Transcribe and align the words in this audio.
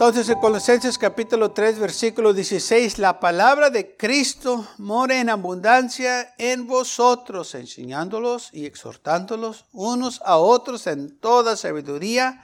Entonces 0.00 0.30
en 0.30 0.40
Colosenses 0.40 0.96
capítulo 0.96 1.50
3 1.50 1.78
versículo 1.78 2.32
16, 2.32 2.98
la 2.98 3.20
palabra 3.20 3.68
de 3.68 3.98
Cristo 3.98 4.66
mora 4.78 5.20
en 5.20 5.28
abundancia 5.28 6.32
en 6.38 6.66
vosotros, 6.66 7.54
enseñándolos 7.54 8.48
y 8.54 8.64
exhortándolos 8.64 9.66
unos 9.72 10.22
a 10.24 10.38
otros 10.38 10.86
en 10.86 11.18
toda 11.18 11.54
sabiduría, 11.54 12.42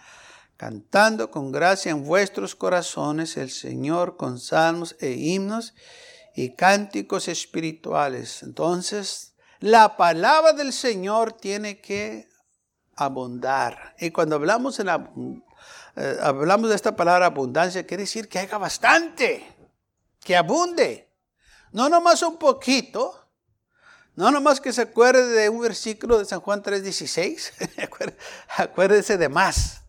cantando 0.58 1.30
con 1.30 1.50
gracia 1.50 1.92
en 1.92 2.04
vuestros 2.04 2.54
corazones 2.54 3.38
el 3.38 3.48
Señor 3.48 4.18
con 4.18 4.38
salmos 4.38 4.94
e 5.00 5.12
himnos 5.12 5.72
y 6.34 6.50
cánticos 6.56 7.26
espirituales. 7.26 8.42
Entonces, 8.42 9.34
la 9.60 9.96
palabra 9.96 10.52
del 10.52 10.74
Señor 10.74 11.32
tiene 11.32 11.80
que 11.80 12.28
abundar. 12.96 13.94
Y 13.98 14.10
cuando 14.10 14.36
hablamos 14.36 14.78
en 14.78 14.90
eh, 15.96 16.18
hablamos 16.20 16.68
de 16.68 16.76
esta 16.76 16.94
palabra 16.94 17.26
abundancia, 17.26 17.86
quiere 17.86 18.02
decir 18.02 18.28
que 18.28 18.38
haya 18.38 18.58
bastante, 18.58 19.46
que 20.20 20.36
abunde. 20.36 21.10
No 21.72 21.88
nomás 21.88 22.22
un 22.22 22.38
poquito, 22.38 23.28
no 24.14 24.30
nomás 24.30 24.60
que 24.60 24.72
se 24.72 24.82
acuerde 24.82 25.26
de 25.26 25.48
un 25.48 25.60
versículo 25.60 26.18
de 26.18 26.24
San 26.24 26.40
Juan 26.40 26.62
3:16, 26.62 28.14
acuérdese 28.56 29.18
de 29.18 29.28
más. 29.28 29.82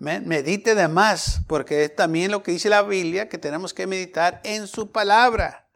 Medite 0.00 0.74
de 0.74 0.88
más, 0.88 1.40
porque 1.46 1.84
es 1.84 1.96
también 1.96 2.30
lo 2.30 2.42
que 2.42 2.52
dice 2.52 2.68
la 2.68 2.82
Biblia, 2.82 3.28
que 3.28 3.38
tenemos 3.38 3.72
que 3.72 3.86
meditar 3.86 4.40
en 4.44 4.66
su 4.66 4.90
palabra. 4.90 5.68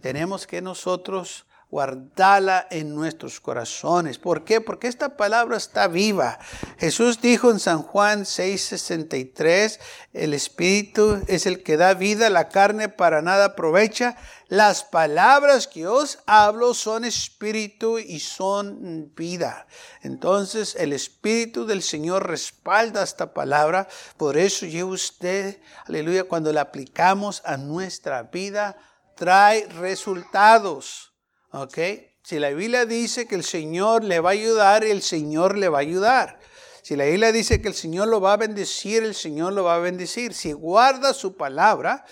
Tenemos 0.00 0.46
que 0.46 0.60
nosotros 0.60 1.47
guardala 1.70 2.66
en 2.70 2.94
nuestros 2.94 3.40
corazones. 3.40 4.18
¿Por 4.18 4.44
qué? 4.44 4.60
Porque 4.60 4.88
esta 4.88 5.16
palabra 5.16 5.56
está 5.56 5.86
viva. 5.86 6.38
Jesús 6.78 7.20
dijo 7.20 7.50
en 7.50 7.60
San 7.60 7.82
Juan 7.82 8.24
6:63, 8.24 9.78
el 10.14 10.32
Espíritu 10.32 11.22
es 11.26 11.46
el 11.46 11.62
que 11.62 11.76
da 11.76 11.94
vida, 11.94 12.30
la 12.30 12.48
carne 12.48 12.88
para 12.88 13.20
nada 13.20 13.46
aprovecha. 13.46 14.16
Las 14.48 14.82
palabras 14.82 15.66
que 15.66 15.86
os 15.86 16.20
hablo 16.24 16.72
son 16.72 17.04
espíritu 17.04 17.98
y 17.98 18.20
son 18.20 19.12
vida. 19.14 19.66
Entonces 20.00 20.74
el 20.76 20.94
Espíritu 20.94 21.66
del 21.66 21.82
Señor 21.82 22.26
respalda 22.26 23.02
esta 23.02 23.34
palabra. 23.34 23.88
Por 24.16 24.38
eso 24.38 24.64
yo 24.64 24.86
usted, 24.86 25.60
aleluya, 25.84 26.24
cuando 26.24 26.50
la 26.50 26.62
aplicamos 26.62 27.42
a 27.44 27.58
nuestra 27.58 28.22
vida, 28.22 28.78
trae 29.16 29.66
resultados. 29.66 31.07
¿Ok? 31.50 31.78
Si 32.22 32.38
la 32.38 32.50
Biblia 32.50 32.84
dice 32.84 33.26
que 33.26 33.34
el 33.34 33.44
Señor 33.44 34.04
le 34.04 34.20
va 34.20 34.30
a 34.30 34.32
ayudar, 34.32 34.84
el 34.84 35.02
Señor 35.02 35.56
le 35.56 35.68
va 35.68 35.78
a 35.78 35.80
ayudar. 35.80 36.38
Si 36.82 36.96
la 36.96 37.04
Biblia 37.04 37.32
dice 37.32 37.60
que 37.60 37.68
el 37.68 37.74
Señor 37.74 38.08
lo 38.08 38.20
va 38.20 38.34
a 38.34 38.36
bendecir, 38.36 39.02
el 39.02 39.14
Señor 39.14 39.52
lo 39.52 39.64
va 39.64 39.76
a 39.76 39.78
bendecir. 39.78 40.34
Si 40.34 40.52
guarda 40.52 41.14
su 41.14 41.36
palabra, 41.36 42.04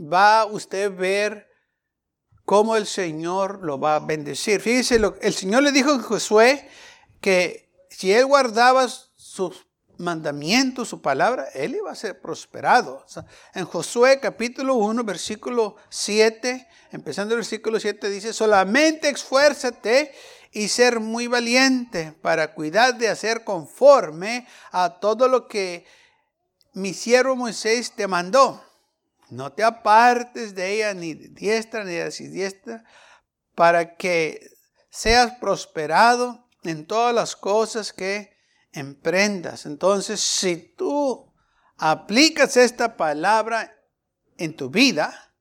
va 0.00 0.44
usted 0.46 0.86
a 0.86 0.88
ver 0.88 1.48
cómo 2.44 2.76
el 2.76 2.86
Señor 2.86 3.64
lo 3.64 3.78
va 3.78 3.96
a 3.96 4.00
bendecir. 4.00 4.60
Fíjese, 4.60 5.00
el 5.20 5.34
Señor 5.34 5.62
le 5.62 5.72
dijo 5.72 5.90
a 5.90 5.98
Josué 5.98 6.68
que 7.20 7.70
si 7.88 8.12
él 8.12 8.26
guardaba 8.26 8.88
sus 8.88 9.66
mandamiento, 9.98 10.84
su 10.84 11.00
palabra, 11.00 11.46
él 11.54 11.74
iba 11.76 11.90
a 11.90 11.94
ser 11.94 12.20
prosperado. 12.20 13.04
en 13.54 13.64
Josué 13.64 14.20
capítulo 14.20 14.74
1, 14.74 15.04
versículo 15.04 15.76
7, 15.88 16.66
empezando 16.92 17.34
el 17.34 17.40
versículo 17.40 17.78
7, 17.78 18.08
dice, 18.10 18.32
solamente 18.32 19.08
esfuérzate 19.08 20.12
y 20.52 20.68
ser 20.68 21.00
muy 21.00 21.26
valiente 21.26 22.12
para 22.22 22.54
cuidar 22.54 22.96
de 22.96 23.08
hacer 23.08 23.44
conforme 23.44 24.46
a 24.70 24.98
todo 25.00 25.28
lo 25.28 25.48
que 25.48 25.84
mi 26.72 26.94
siervo 26.94 27.36
Moisés 27.36 27.92
te 27.92 28.06
mandó. 28.06 28.62
No 29.30 29.52
te 29.52 29.64
apartes 29.64 30.54
de 30.54 30.74
ella 30.74 30.94
ni 30.94 31.14
de 31.14 31.28
diestra 31.28 31.84
ni 31.84 31.92
de 31.92 32.10
siniestra, 32.10 32.84
para 33.54 33.96
que 33.96 34.50
seas 34.90 35.32
prosperado 35.40 36.48
en 36.62 36.86
todas 36.86 37.14
las 37.14 37.36
cosas 37.36 37.92
que 37.92 38.33
emprendas. 38.74 39.66
Entonces, 39.66 40.20
si 40.20 40.56
tú 40.56 41.32
aplicas 41.76 42.56
esta 42.56 42.96
palabra 42.96 43.72
en 44.36 44.54
tu 44.56 44.68
vida, 44.68 45.32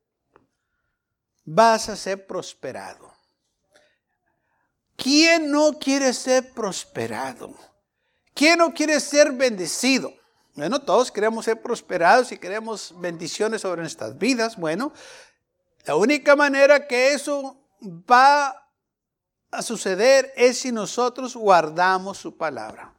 vas 1.43 1.89
a 1.89 1.95
ser 1.95 2.25
prosperado. 2.25 3.11
¿Quién 4.95 5.51
no 5.51 5.73
quiere 5.79 6.13
ser 6.13 6.53
prosperado? 6.53 7.53
¿Quién 8.33 8.59
no 8.59 8.73
quiere 8.73 8.99
ser 8.99 9.31
bendecido? 9.31 10.13
Bueno, 10.55 10.79
todos 10.79 11.11
queremos 11.11 11.45
ser 11.45 11.61
prosperados 11.61 12.31
y 12.31 12.37
queremos 12.37 12.93
bendiciones 12.99 13.61
sobre 13.61 13.81
nuestras 13.81 14.17
vidas. 14.17 14.55
Bueno, 14.55 14.93
la 15.85 15.95
única 15.95 16.35
manera 16.35 16.87
que 16.87 17.13
eso 17.13 17.57
va 17.81 18.69
a 19.49 19.61
suceder 19.63 20.31
es 20.35 20.59
si 20.59 20.71
nosotros 20.71 21.35
guardamos 21.35 22.19
su 22.19 22.37
palabra 22.37 22.93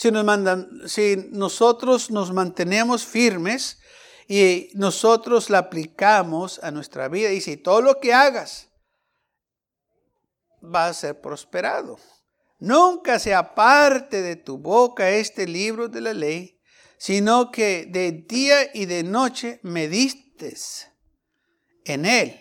si, 0.00 1.16
nosotros 1.30 2.10
nos 2.10 2.32
mantenemos 2.32 3.04
firmes 3.04 3.78
y 4.26 4.70
nosotros 4.74 5.50
la 5.50 5.58
aplicamos 5.58 6.58
a 6.62 6.70
nuestra 6.70 7.08
vida, 7.08 7.30
y 7.32 7.56
todo 7.58 7.82
lo 7.82 8.00
que 8.00 8.14
hagas 8.14 8.68
va 10.62 10.86
a 10.86 10.94
ser 10.94 11.20
prosperado. 11.20 11.98
Nunca 12.58 13.18
se 13.18 13.34
aparte 13.34 14.22
de 14.22 14.36
tu 14.36 14.58
boca 14.58 15.10
este 15.10 15.46
libro 15.46 15.88
de 15.88 16.00
la 16.00 16.14
ley, 16.14 16.60
sino 16.98 17.50
que 17.50 17.86
de 17.86 18.12
día 18.12 18.70
y 18.72 18.86
de 18.86 19.02
noche 19.02 19.60
medites 19.62 20.88
en 21.84 22.06
él, 22.06 22.40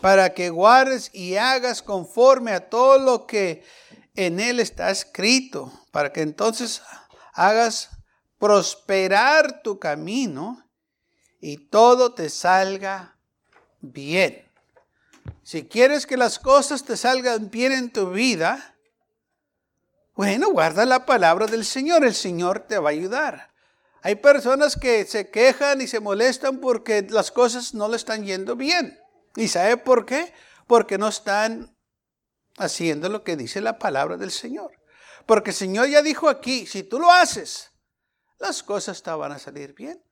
para 0.00 0.34
que 0.34 0.50
guardes 0.50 1.10
y 1.14 1.36
hagas 1.36 1.82
conforme 1.82 2.52
a 2.52 2.68
todo 2.68 2.98
lo 2.98 3.26
que 3.26 3.62
en 4.26 4.40
él 4.40 4.60
está 4.60 4.90
escrito, 4.90 5.72
para 5.90 6.12
que 6.12 6.22
entonces 6.22 6.82
hagas 7.32 7.90
prosperar 8.38 9.62
tu 9.62 9.78
camino 9.78 10.64
y 11.40 11.56
todo 11.68 12.12
te 12.14 12.28
salga 12.28 13.16
bien. 13.80 14.46
Si 15.42 15.64
quieres 15.64 16.06
que 16.06 16.16
las 16.16 16.38
cosas 16.38 16.84
te 16.84 16.96
salgan 16.96 17.50
bien 17.50 17.72
en 17.72 17.90
tu 17.90 18.10
vida, 18.10 18.76
bueno, 20.14 20.50
guarda 20.50 20.84
la 20.84 21.06
palabra 21.06 21.46
del 21.46 21.64
Señor, 21.64 22.04
el 22.04 22.14
Señor 22.14 22.60
te 22.60 22.78
va 22.78 22.90
a 22.90 22.92
ayudar. 22.92 23.50
Hay 24.02 24.16
personas 24.16 24.76
que 24.76 25.04
se 25.04 25.30
quejan 25.30 25.80
y 25.80 25.86
se 25.86 26.00
molestan 26.00 26.58
porque 26.58 27.06
las 27.08 27.30
cosas 27.30 27.74
no 27.74 27.88
le 27.88 27.96
están 27.96 28.24
yendo 28.24 28.56
bien. 28.56 28.98
¿Y 29.36 29.48
sabe 29.48 29.76
por 29.76 30.06
qué? 30.06 30.32
Porque 30.66 30.98
no 30.98 31.08
están 31.08 31.74
haciendo 32.60 33.08
lo 33.08 33.24
que 33.24 33.36
dice 33.36 33.60
la 33.60 33.78
palabra 33.78 34.16
del 34.16 34.30
Señor. 34.30 34.72
Porque 35.26 35.50
el 35.50 35.56
Señor 35.56 35.88
ya 35.88 36.02
dijo 36.02 36.28
aquí, 36.28 36.66
si 36.66 36.82
tú 36.82 36.98
lo 36.98 37.10
haces, 37.10 37.70
las 38.38 38.62
cosas 38.62 39.02
te 39.02 39.10
van 39.10 39.32
a 39.32 39.38
salir 39.38 39.74
bien. 39.74 40.02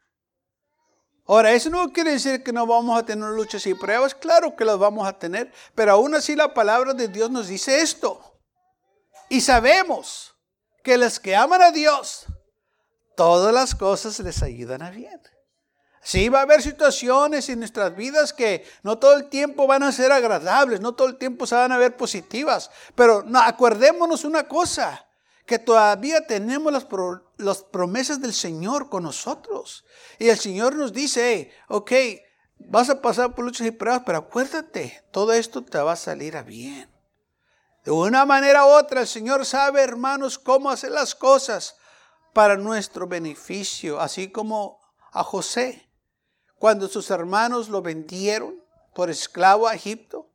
Ahora, 1.26 1.52
eso 1.52 1.68
no 1.68 1.92
quiere 1.92 2.12
decir 2.12 2.42
que 2.42 2.52
no 2.52 2.66
vamos 2.66 2.98
a 2.98 3.04
tener 3.04 3.28
luchas 3.28 3.66
y 3.66 3.74
pruebas, 3.74 4.14
claro 4.14 4.56
que 4.56 4.64
las 4.64 4.78
vamos 4.78 5.06
a 5.06 5.18
tener, 5.18 5.52
pero 5.74 5.92
aún 5.92 6.14
así 6.14 6.34
la 6.34 6.54
palabra 6.54 6.94
de 6.94 7.08
Dios 7.08 7.30
nos 7.30 7.48
dice 7.48 7.80
esto. 7.80 8.40
Y 9.28 9.42
sabemos 9.42 10.34
que 10.82 10.96
los 10.96 11.20
que 11.20 11.36
aman 11.36 11.60
a 11.60 11.70
Dios, 11.70 12.24
todas 13.14 13.52
las 13.52 13.74
cosas 13.74 14.18
les 14.20 14.42
ayudan 14.42 14.80
a 14.80 14.90
bien. 14.90 15.20
Sí, 16.08 16.30
va 16.30 16.38
a 16.38 16.42
haber 16.44 16.62
situaciones 16.62 17.50
en 17.50 17.58
nuestras 17.58 17.94
vidas 17.94 18.32
que 18.32 18.64
no 18.82 18.96
todo 18.96 19.14
el 19.14 19.28
tiempo 19.28 19.66
van 19.66 19.82
a 19.82 19.92
ser 19.92 20.10
agradables, 20.10 20.80
no 20.80 20.94
todo 20.94 21.06
el 21.06 21.18
tiempo 21.18 21.46
se 21.46 21.54
van 21.54 21.70
a 21.70 21.76
ver 21.76 21.98
positivas, 21.98 22.70
pero 22.94 23.24
no, 23.24 23.38
acordémonos 23.38 24.24
una 24.24 24.48
cosa, 24.48 25.06
que 25.44 25.58
todavía 25.58 26.26
tenemos 26.26 26.72
las, 26.72 27.62
promesas 27.64 28.22
del 28.22 28.32
Señor 28.32 28.88
con 28.88 29.02
nosotros. 29.02 29.84
Y 30.18 30.30
el 30.30 30.38
Señor 30.38 30.76
nos 30.76 30.94
dice, 30.94 31.52
ok, 31.68 31.92
vas 32.56 32.88
a 32.88 33.02
pasar 33.02 33.34
por 33.34 33.44
luchas 33.44 33.66
y 33.66 33.70
pruebas, 33.70 34.04
pero 34.06 34.16
acuérdate, 34.16 35.04
todo 35.10 35.34
esto 35.34 35.62
te 35.62 35.76
va 35.76 35.92
a 35.92 35.96
salir 35.96 36.38
a 36.38 36.42
bien. 36.42 36.90
De 37.84 37.90
una 37.90 38.24
manera 38.24 38.64
u 38.64 38.68
otra, 38.70 39.02
el 39.02 39.06
Señor 39.06 39.44
sabe, 39.44 39.82
hermanos, 39.82 40.38
cómo 40.38 40.70
hacer 40.70 40.90
las 40.90 41.14
cosas 41.14 41.76
para 42.32 42.56
nuestro 42.56 43.06
beneficio, 43.06 44.00
así 44.00 44.32
como 44.32 44.80
a 45.12 45.22
José. 45.22 45.87
Cuando 46.58 46.88
sus 46.88 47.10
hermanos 47.10 47.68
lo 47.68 47.82
vendieron, 47.82 48.58
por 48.98 49.10
esclavo 49.10 49.68
a 49.68 49.76
Egipto. 49.76 50.28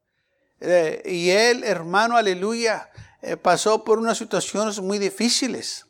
Eh, 0.62 1.02
y 1.06 1.31
él, 1.31 1.66
hermano, 1.66 2.16
aleluya, 2.16 2.90
eh, 3.22 3.36
pasó 3.36 3.84
por 3.84 4.00
unas 4.00 4.18
situaciones 4.18 4.80
muy 4.80 5.00
difíciles. 5.00 5.86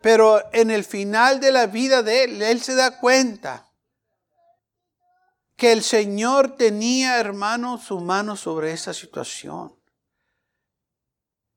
Pero 0.00 0.40
en 0.52 0.70
el 0.70 0.84
final 0.84 1.40
de 1.40 1.50
la 1.50 1.66
vida 1.66 2.04
de 2.04 2.22
él, 2.22 2.40
él 2.40 2.62
se 2.62 2.76
da 2.76 3.00
cuenta 3.00 3.68
que 5.56 5.72
el 5.72 5.82
Señor 5.82 6.56
tenía, 6.56 7.18
hermano, 7.18 7.78
su 7.78 7.98
mano 7.98 8.36
sobre 8.36 8.70
esa 8.70 8.94
situación. 8.94 9.76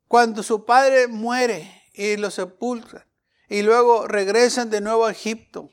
Cuando 0.08 0.42
su 0.42 0.66
padre 0.66 1.08
muere 1.08 1.84
y 1.94 2.18
lo 2.18 2.32
sepultan 2.32 3.06
y 3.48 3.62
luego 3.62 4.08
regresan 4.08 4.72
de 4.72 4.82
nuevo 4.82 5.06
a 5.06 5.12
Egipto, 5.12 5.70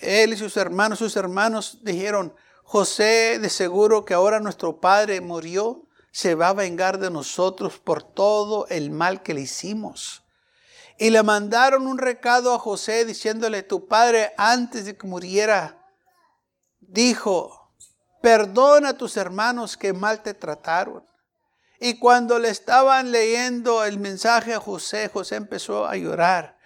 él 0.00 0.32
y 0.32 0.36
sus 0.36 0.56
hermanos, 0.56 0.98
sus 0.98 1.16
hermanos 1.16 1.78
dijeron, 1.82 2.34
José, 2.62 3.38
de 3.40 3.50
seguro 3.50 4.04
que 4.04 4.14
ahora 4.14 4.40
nuestro 4.40 4.80
padre 4.80 5.20
murió, 5.20 5.88
se 6.12 6.34
va 6.34 6.48
a 6.48 6.54
vengar 6.54 6.98
de 6.98 7.10
nosotros 7.10 7.78
por 7.78 8.02
todo 8.02 8.66
el 8.68 8.90
mal 8.90 9.22
que 9.22 9.34
le 9.34 9.42
hicimos. 9.42 10.22
Y 10.98 11.10
le 11.10 11.22
mandaron 11.22 11.86
un 11.86 11.98
recado 11.98 12.52
a 12.52 12.58
José 12.58 13.04
diciéndole, 13.04 13.62
tu 13.62 13.88
padre 13.88 14.34
antes 14.36 14.84
de 14.84 14.96
que 14.96 15.06
muriera 15.06 15.88
dijo, 16.80 17.72
perdona 18.20 18.90
a 18.90 18.98
tus 18.98 19.16
hermanos 19.16 19.76
que 19.76 19.92
mal 19.92 20.22
te 20.22 20.34
trataron. 20.34 21.04
Y 21.80 21.98
cuando 21.98 22.38
le 22.38 22.50
estaban 22.50 23.10
leyendo 23.10 23.84
el 23.84 23.98
mensaje 23.98 24.52
a 24.52 24.60
José, 24.60 25.08
José 25.08 25.36
empezó 25.36 25.86
a 25.86 25.96
llorar, 25.96 26.58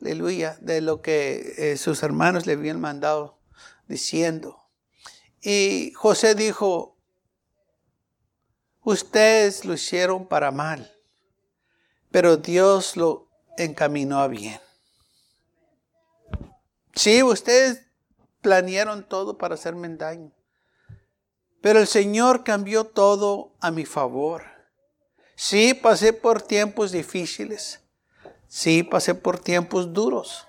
aleluya, 0.00 0.56
de 0.60 0.80
lo 0.80 1.02
que 1.02 1.54
eh, 1.58 1.76
sus 1.76 2.02
hermanos 2.02 2.46
le 2.46 2.54
habían 2.54 2.80
mandado 2.80 3.38
diciendo. 3.86 4.56
Y 5.42 5.92
José 5.94 6.34
dijo, 6.34 6.96
ustedes 8.82 9.64
lo 9.64 9.74
hicieron 9.74 10.26
para 10.26 10.50
mal, 10.50 10.90
pero 12.10 12.36
Dios 12.36 12.96
lo 12.96 13.28
encaminó 13.56 14.20
a 14.20 14.28
bien. 14.28 14.60
Sí, 16.94 17.22
ustedes 17.22 17.86
planearon 18.40 19.08
todo 19.08 19.38
para 19.38 19.54
hacerme 19.54 19.88
daño. 19.96 20.32
Pero 21.62 21.78
el 21.78 21.86
Señor 21.86 22.42
cambió 22.42 22.84
todo 22.84 23.54
a 23.60 23.70
mi 23.70 23.84
favor. 23.84 24.44
Sí, 25.36 25.74
pasé 25.74 26.12
por 26.12 26.42
tiempos 26.42 26.90
difíciles. 26.92 27.80
Sí, 28.50 28.82
pasé 28.82 29.14
por 29.14 29.38
tiempos 29.38 29.92
duros. 29.92 30.44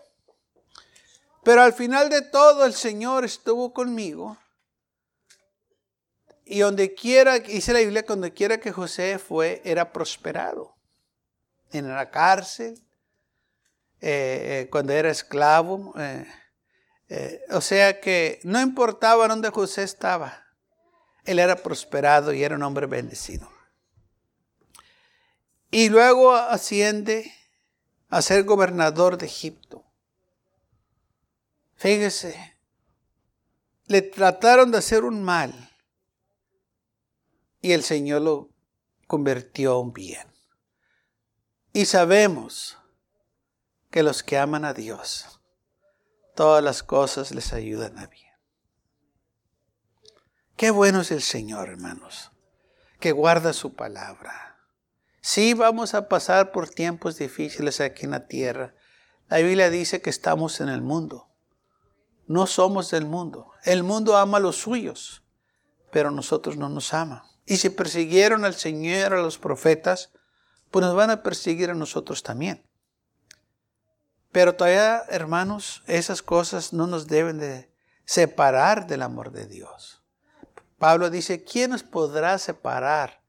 Pero 1.44 1.62
al 1.62 1.72
final 1.72 2.10
de 2.10 2.24
todo 2.24 2.66
el 2.66 2.74
Señor 2.74 3.24
estuvo 3.24 3.74
conmigo. 3.74 4.40
Y 6.44 6.62
donde 6.62 6.96
quiera, 6.96 7.38
dice 7.38 7.74
la 7.74 7.80
Biblia, 7.80 8.02
donde 8.02 8.34
quiera 8.34 8.60
que 8.60 8.72
José 8.72 9.20
fue, 9.20 9.62
era 9.64 9.94
prosperado. 9.94 10.76
En 11.72 11.88
la 11.88 12.10
cárcel, 12.10 12.84
eh, 14.02 14.64
eh, 14.64 14.70
cuando 14.72 14.94
era 14.94 15.12
esclavo, 15.12 15.94
eh, 17.08 17.46
o 17.52 17.62
sea 17.62 18.02
que 18.02 18.40
no 18.44 18.60
importaba 18.60 19.28
dónde 19.28 19.52
José 19.52 19.84
estaba, 19.84 20.44
él 21.24 21.38
era 21.38 21.56
prosperado 21.56 22.34
y 22.34 22.44
era 22.44 22.56
un 22.56 22.64
hombre 22.64 22.88
bendecido. 22.88 23.48
Y 25.70 25.90
luego 25.90 26.34
asciende 26.34 27.32
a 28.12 28.22
ser 28.22 28.44
gobernador 28.44 29.18
de 29.18 29.26
Egipto. 29.26 29.86
Fíjese, 31.76 32.58
le 33.88 34.02
trataron 34.02 34.70
de 34.70 34.78
hacer 34.78 35.06
un 35.06 35.24
mal 35.24 35.72
y 37.62 37.72
el 37.72 37.84
Señor 37.84 38.22
lo 38.22 38.50
convirtió 39.08 39.82
en 39.82 39.94
bien. 39.94 40.28
Y 41.74 41.86
sabemos 41.86 42.78
que 43.90 44.04
los 44.04 44.24
que 44.24 44.38
aman 44.38 44.66
a 44.66 44.74
Dios, 44.74 45.40
todas 46.36 46.62
las 46.62 46.84
cosas 46.84 47.32
les 47.32 47.54
ayudan 47.54 47.98
a 47.98 48.08
bien. 48.08 48.34
Qué 50.58 50.70
bueno 50.70 51.00
es 51.00 51.12
el 51.12 51.22
Señor, 51.22 51.70
hermanos, 51.70 52.32
que 53.00 53.14
guarda 53.14 53.54
su 53.54 53.74
palabra. 53.74 54.51
Sí 55.22 55.54
vamos 55.54 55.94
a 55.94 56.10
pasar 56.10 56.52
por 56.52 56.68
tiempos 56.68 57.18
difíciles 57.18 57.80
aquí 57.80 58.06
en 58.06 58.12
la 58.12 58.26
tierra. 58.26 58.74
La 59.30 59.38
Biblia 59.38 59.70
dice 59.70 60.02
que 60.02 60.10
estamos 60.10 60.60
en 60.62 60.70
el 60.70 60.82
mundo. 60.82 61.30
No 62.26 62.48
somos 62.48 62.90
del 62.90 63.06
mundo. 63.06 63.52
El 63.64 63.84
mundo 63.84 64.18
ama 64.18 64.38
a 64.38 64.42
los 64.42 64.56
suyos, 64.56 65.24
pero 65.92 66.10
nosotros 66.10 66.58
no 66.58 66.70
nos 66.70 66.96
ama. 66.96 67.30
Y 67.46 67.58
si 67.58 67.70
persiguieron 67.70 68.46
al 68.46 68.56
Señor, 68.56 69.14
a 69.14 69.22
los 69.22 69.38
profetas, 69.38 70.12
pues 70.72 70.84
nos 70.84 70.96
van 70.96 71.12
a 71.12 71.22
perseguir 71.22 71.70
a 71.70 71.76
nosotros 71.76 72.24
también. 72.24 72.68
Pero 74.32 74.56
todavía, 74.56 75.04
hermanos, 75.10 75.84
esas 75.86 76.24
cosas 76.24 76.74
no 76.74 76.88
nos 76.88 77.08
deben 77.08 77.38
de 77.38 77.72
separar 78.06 78.88
del 78.88 79.04
amor 79.04 79.32
de 79.32 79.46
Dios. 79.46 80.02
Pablo 80.80 81.12
dice, 81.12 81.44
¿quién 81.44 81.72
nos 81.72 81.84
podrá 81.84 82.40
separar 82.40 83.21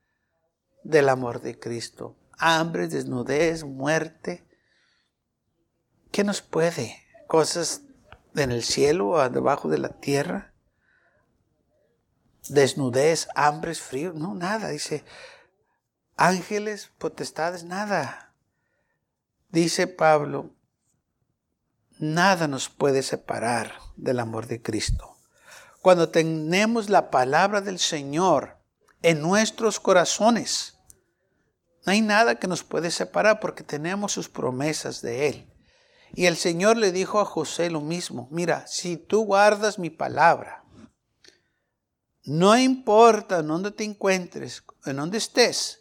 del 0.84 1.08
amor 1.08 1.40
de 1.40 1.58
Cristo? 1.58 2.16
Hambre, 2.38 2.88
desnudez, 2.88 3.64
muerte. 3.64 4.46
¿Qué 6.10 6.24
nos 6.24 6.42
puede? 6.42 6.96
¿Cosas 7.26 7.82
en 8.34 8.50
el 8.50 8.62
cielo 8.62 9.10
o 9.10 9.28
debajo 9.28 9.68
de 9.68 9.78
la 9.78 9.88
tierra? 9.88 10.54
Desnudez, 12.48 13.28
hambre, 13.34 13.74
frío, 13.74 14.12
no, 14.12 14.34
nada. 14.34 14.68
Dice, 14.68 15.04
ángeles, 16.16 16.90
potestades, 16.98 17.64
nada. 17.64 18.34
Dice 19.50 19.86
Pablo, 19.86 20.50
Nada 22.02 22.48
nos 22.48 22.68
puede 22.68 23.04
separar 23.04 23.74
del 23.96 24.18
amor 24.18 24.48
de 24.48 24.60
Cristo. 24.60 25.18
Cuando 25.82 26.08
tenemos 26.08 26.90
la 26.90 27.12
palabra 27.12 27.60
del 27.60 27.78
Señor 27.78 28.58
en 29.02 29.20
nuestros 29.20 29.80
corazones, 29.80 30.78
no 31.84 31.92
hay 31.92 32.00
nada 32.00 32.36
que 32.36 32.46
nos 32.46 32.62
puede 32.62 32.90
separar 32.90 33.40
porque 33.40 33.64
tenemos 33.64 34.12
sus 34.12 34.28
promesas 34.28 35.02
de 35.02 35.28
Él. 35.28 35.52
Y 36.14 36.26
el 36.26 36.36
Señor 36.36 36.76
le 36.76 36.92
dijo 36.92 37.20
a 37.20 37.24
José 37.24 37.70
lo 37.70 37.80
mismo, 37.80 38.28
mira, 38.30 38.66
si 38.66 38.96
tú 38.96 39.24
guardas 39.24 39.78
mi 39.78 39.90
palabra, 39.90 40.62
no 42.24 42.56
importa 42.56 43.40
en 43.40 43.48
dónde 43.48 43.72
te 43.72 43.84
encuentres, 43.84 44.62
en 44.84 44.96
dónde 44.96 45.18
estés, 45.18 45.80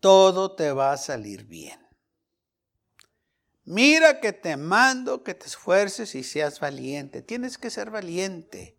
todo 0.00 0.54
te 0.54 0.72
va 0.72 0.92
a 0.92 0.96
salir 0.98 1.44
bien. 1.44 1.80
Mira 3.64 4.20
que 4.20 4.32
te 4.32 4.56
mando 4.56 5.24
que 5.24 5.34
te 5.34 5.46
esfuerces 5.46 6.14
y 6.14 6.22
seas 6.22 6.60
valiente. 6.60 7.22
Tienes 7.22 7.58
que 7.58 7.70
ser 7.70 7.90
valiente. 7.90 8.75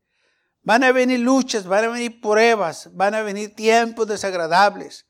Van 0.67 0.83
a 0.83 0.91
venir 0.91 1.21
luchas, 1.21 1.65
van 1.65 1.85
a 1.85 1.87
venir 1.87 2.19
pruebas, 2.19 2.89
van 2.91 3.15
a 3.15 3.21
venir 3.21 3.55
tiempos 3.55 4.05
desagradables. 4.05 5.05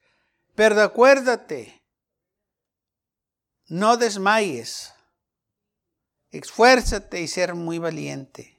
Pero 0.54 0.80
acuérdate, 0.80 1.82
no 3.66 3.98
desmayes. 3.98 4.94
Esfuérzate 6.30 7.22
y 7.22 7.28
ser 7.28 7.56
muy 7.56 7.80
valiente. 7.80 8.56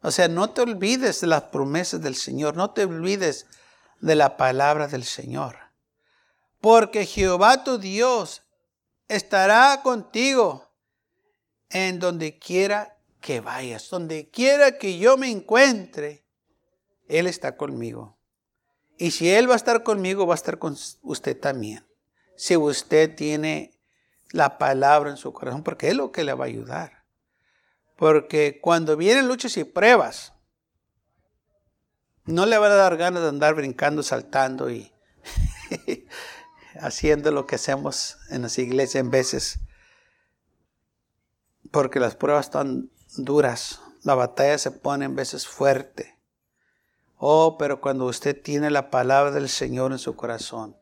O 0.00 0.10
sea, 0.10 0.26
no 0.26 0.48
te 0.48 0.62
olvides 0.62 1.20
de 1.20 1.26
las 1.26 1.42
promesas 1.42 2.00
del 2.00 2.16
Señor, 2.16 2.56
no 2.56 2.70
te 2.70 2.84
olvides 2.84 3.44
de 4.00 4.14
la 4.14 4.38
palabra 4.38 4.88
del 4.88 5.04
Señor. 5.04 5.58
Porque 6.62 7.04
Jehová 7.04 7.62
tu 7.62 7.76
Dios 7.76 8.42
estará 9.08 9.82
contigo 9.82 10.72
en 11.68 11.98
donde 11.98 12.38
quiera 12.38 12.95
que 13.20 13.40
vayas, 13.40 13.88
donde 13.90 14.30
quiera 14.30 14.78
que 14.78 14.98
yo 14.98 15.16
me 15.16 15.30
encuentre, 15.30 16.24
Él 17.08 17.26
está 17.26 17.56
conmigo. 17.56 18.16
Y 18.98 19.10
si 19.10 19.30
Él 19.30 19.48
va 19.48 19.54
a 19.54 19.56
estar 19.56 19.82
conmigo, 19.82 20.26
va 20.26 20.34
a 20.34 20.36
estar 20.36 20.58
con 20.58 20.76
usted 21.02 21.38
también. 21.38 21.86
Si 22.36 22.56
usted 22.56 23.14
tiene 23.14 23.78
la 24.30 24.58
palabra 24.58 25.10
en 25.10 25.16
su 25.16 25.32
corazón, 25.32 25.62
porque 25.62 25.88
es 25.88 25.94
lo 25.94 26.12
que 26.12 26.24
le 26.24 26.34
va 26.34 26.44
a 26.44 26.48
ayudar. 26.48 27.04
Porque 27.96 28.60
cuando 28.60 28.96
vienen 28.96 29.28
luchas 29.28 29.56
y 29.56 29.64
pruebas, 29.64 30.34
no 32.24 32.44
le 32.44 32.58
va 32.58 32.66
a 32.66 32.74
dar 32.74 32.96
ganas 32.96 33.22
de 33.22 33.28
andar 33.28 33.54
brincando, 33.54 34.02
saltando 34.02 34.70
y 34.70 34.92
haciendo 36.80 37.30
lo 37.30 37.46
que 37.46 37.54
hacemos 37.54 38.18
en 38.30 38.42
las 38.42 38.58
iglesias 38.58 39.02
en 39.02 39.10
veces, 39.10 39.60
porque 41.70 42.00
las 42.00 42.16
pruebas 42.16 42.46
están 42.46 42.90
duras, 43.16 43.80
la 44.02 44.14
batalla 44.14 44.58
se 44.58 44.70
pone 44.70 45.04
en 45.04 45.16
veces 45.16 45.46
fuerte. 45.46 46.18
Oh, 47.18 47.56
pero 47.58 47.80
cuando 47.80 48.06
usted 48.06 48.40
tiene 48.40 48.70
la 48.70 48.90
palabra 48.90 49.30
del 49.30 49.48
Señor 49.48 49.92
en 49.92 49.98
su 49.98 50.16
corazón, 50.16 50.76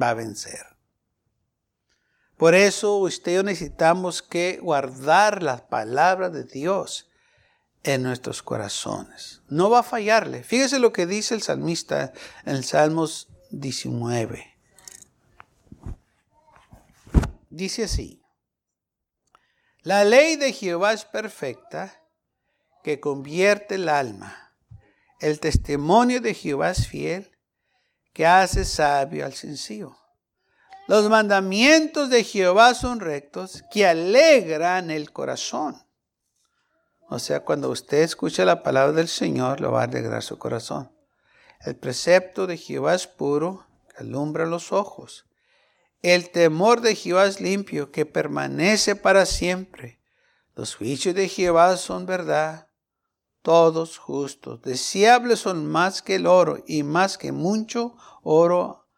va 0.00 0.10
a 0.10 0.14
vencer. 0.14 0.72
Por 2.36 2.54
eso 2.54 2.96
usted 2.96 3.32
y 3.32 3.34
yo 3.36 3.42
necesitamos 3.44 4.20
que 4.20 4.58
guardar 4.60 5.42
la 5.42 5.68
palabra 5.68 6.28
de 6.28 6.42
Dios 6.42 7.08
en 7.84 8.02
nuestros 8.02 8.42
corazones. 8.42 9.42
No 9.48 9.70
va 9.70 9.80
a 9.80 9.84
fallarle. 9.84 10.42
Fíjese 10.42 10.78
lo 10.78 10.92
que 10.92 11.06
dice 11.06 11.34
el 11.34 11.42
salmista 11.42 12.12
en 12.44 12.62
Salmos 12.62 13.28
19. 13.50 14.56
Dice 17.50 17.84
así, 17.84 18.21
la 19.82 20.04
ley 20.04 20.36
de 20.36 20.52
Jehová 20.52 20.92
es 20.92 21.04
perfecta, 21.04 22.00
que 22.84 23.00
convierte 23.00 23.76
el 23.76 23.88
alma. 23.88 24.54
El 25.20 25.40
testimonio 25.40 26.20
de 26.20 26.34
Jehová 26.34 26.70
es 26.70 26.86
fiel, 26.86 27.36
que 28.12 28.26
hace 28.26 28.64
sabio 28.64 29.24
al 29.24 29.34
sencillo. 29.34 29.96
Los 30.88 31.08
mandamientos 31.08 32.10
de 32.10 32.24
Jehová 32.24 32.74
son 32.74 33.00
rectos, 33.00 33.64
que 33.72 33.86
alegran 33.86 34.90
el 34.90 35.12
corazón. 35.12 35.80
O 37.08 37.18
sea, 37.18 37.44
cuando 37.44 37.70
usted 37.70 38.02
escucha 38.02 38.44
la 38.44 38.62
palabra 38.62 38.92
del 38.92 39.08
Señor, 39.08 39.60
lo 39.60 39.72
va 39.72 39.82
a 39.82 39.84
alegrar 39.84 40.22
su 40.22 40.38
corazón. 40.38 40.90
El 41.60 41.76
precepto 41.76 42.46
de 42.46 42.56
Jehová 42.56 42.94
es 42.94 43.06
puro, 43.06 43.66
que 43.88 44.02
alumbra 44.02 44.46
los 44.46 44.72
ojos. 44.72 45.26
El 46.02 46.30
temor 46.30 46.80
de 46.80 46.96
Jehová 46.96 47.26
es 47.26 47.40
limpio, 47.40 47.92
que 47.92 48.04
permanece 48.04 48.96
para 48.96 49.24
siempre. 49.24 50.00
Los 50.56 50.74
juicios 50.74 51.14
de 51.14 51.28
Jehová 51.28 51.76
son 51.76 52.06
verdad, 52.06 52.68
todos 53.40 53.98
justos. 53.98 54.60
Deseables 54.62 55.38
son 55.38 55.64
más 55.66 56.02
que 56.02 56.16
el 56.16 56.26
oro 56.26 56.62
y 56.66 56.82
más 56.82 57.18
que 57.18 57.30
mucho 57.30 57.96
oro 58.22 58.88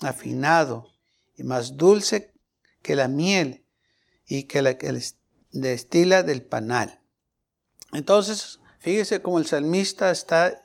afinado 0.00 0.88
y 1.36 1.42
más 1.42 1.76
dulce 1.76 2.32
que 2.80 2.94
la 2.94 3.08
miel 3.08 3.66
y 4.24 4.44
que 4.44 4.62
la 4.62 4.78
que 4.78 4.96
destila 5.50 6.22
del 6.22 6.42
panal. 6.42 7.02
Entonces, 7.92 8.60
fíjese 8.78 9.20
cómo 9.20 9.38
el 9.38 9.46
salmista 9.46 10.12
está 10.12 10.64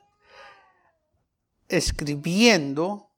escribiendo 1.68 3.12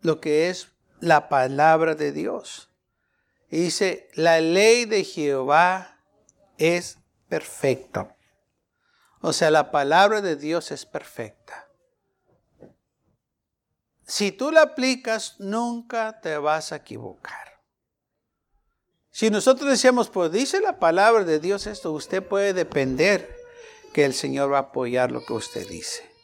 lo 0.00 0.20
que 0.20 0.48
es 0.48 0.75
la 1.00 1.28
palabra 1.28 1.94
de 1.94 2.12
Dios. 2.12 2.70
Y 3.50 3.58
dice, 3.58 4.08
la 4.14 4.40
ley 4.40 4.84
de 4.84 5.04
Jehová 5.04 6.00
es 6.58 6.98
perfecta. 7.28 8.16
O 9.20 9.32
sea, 9.32 9.50
la 9.50 9.70
palabra 9.70 10.20
de 10.20 10.36
Dios 10.36 10.70
es 10.70 10.86
perfecta. 10.86 11.68
Si 14.06 14.30
tú 14.30 14.52
la 14.52 14.62
aplicas, 14.62 15.34
nunca 15.38 16.20
te 16.20 16.38
vas 16.38 16.72
a 16.72 16.76
equivocar. 16.76 17.60
Si 19.10 19.30
nosotros 19.30 19.70
decíamos, 19.70 20.10
pues 20.10 20.30
dice 20.30 20.60
la 20.60 20.78
palabra 20.78 21.24
de 21.24 21.40
Dios 21.40 21.66
esto, 21.66 21.92
usted 21.92 22.22
puede 22.22 22.52
depender 22.52 23.34
que 23.92 24.04
el 24.04 24.12
Señor 24.12 24.52
va 24.52 24.58
a 24.58 24.60
apoyar 24.60 25.10
lo 25.10 25.24
que 25.24 25.32
usted 25.32 25.66
dice. 25.66 26.15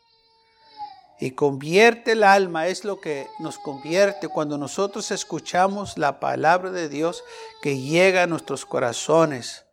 Y 1.23 1.31
convierte 1.31 2.13
el 2.13 2.25
alma, 2.25 2.67
es 2.67 2.83
lo 2.83 3.01
que 3.01 3.29
nos 3.39 3.57
convierte 3.57 4.27
cuando 4.27 4.59
nosotros 4.59 5.13
escuchamos 5.13 5.97
la 5.97 6.19
palabra 6.19 6.73
de 6.73 6.89
Dios 6.89 7.23
que 7.63 7.79
llega 7.79 8.25
a 8.25 8.27
nuestros 8.27 8.67
corazones. 8.67 9.65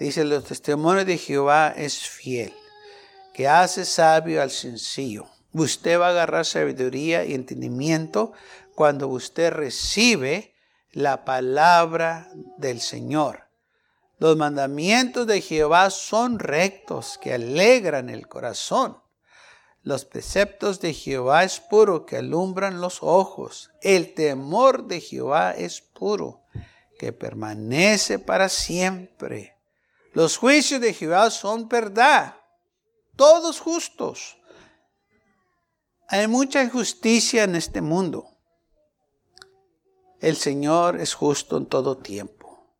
Dice, 0.00 0.24
los 0.24 0.42
testimonios 0.42 1.06
de 1.06 1.16
Jehová 1.16 1.72
es 1.76 2.08
fiel, 2.08 2.52
que 3.32 3.46
hace 3.46 3.84
sabio 3.84 4.42
al 4.42 4.50
sencillo. 4.50 5.26
Usted 5.52 6.00
va 6.00 6.08
a 6.08 6.10
agarrar 6.10 6.44
sabiduría 6.44 7.24
y 7.24 7.34
entendimiento 7.34 8.32
cuando 8.74 9.06
usted 9.06 9.52
recibe 9.52 10.56
la 10.90 11.24
palabra 11.24 12.32
del 12.58 12.80
Señor. 12.80 13.44
Los 14.18 14.36
mandamientos 14.36 15.24
de 15.28 15.40
Jehová 15.40 15.88
son 15.90 16.40
rectos, 16.40 17.16
que 17.22 17.32
alegran 17.32 18.10
el 18.10 18.26
corazón. 18.26 18.99
Los 19.82 20.04
preceptos 20.04 20.80
de 20.80 20.92
Jehová 20.92 21.44
es 21.44 21.60
puro, 21.60 22.04
que 22.04 22.18
alumbran 22.18 22.80
los 22.80 22.98
ojos. 23.02 23.70
El 23.80 24.14
temor 24.14 24.86
de 24.86 25.00
Jehová 25.00 25.52
es 25.52 25.80
puro, 25.80 26.42
que 26.98 27.12
permanece 27.12 28.18
para 28.18 28.48
siempre. 28.48 29.56
Los 30.12 30.36
juicios 30.36 30.80
de 30.80 30.92
Jehová 30.92 31.30
son 31.30 31.68
verdad, 31.68 32.36
todos 33.16 33.60
justos. 33.60 34.36
Hay 36.08 36.26
mucha 36.26 36.62
injusticia 36.62 37.44
en 37.44 37.56
este 37.56 37.80
mundo 37.80 38.30
el 40.20 40.36
Señor 40.36 41.00
es 41.00 41.14
justo 41.14 41.56
en 41.56 41.66
todo 41.66 41.96
tiempo. 41.96 42.76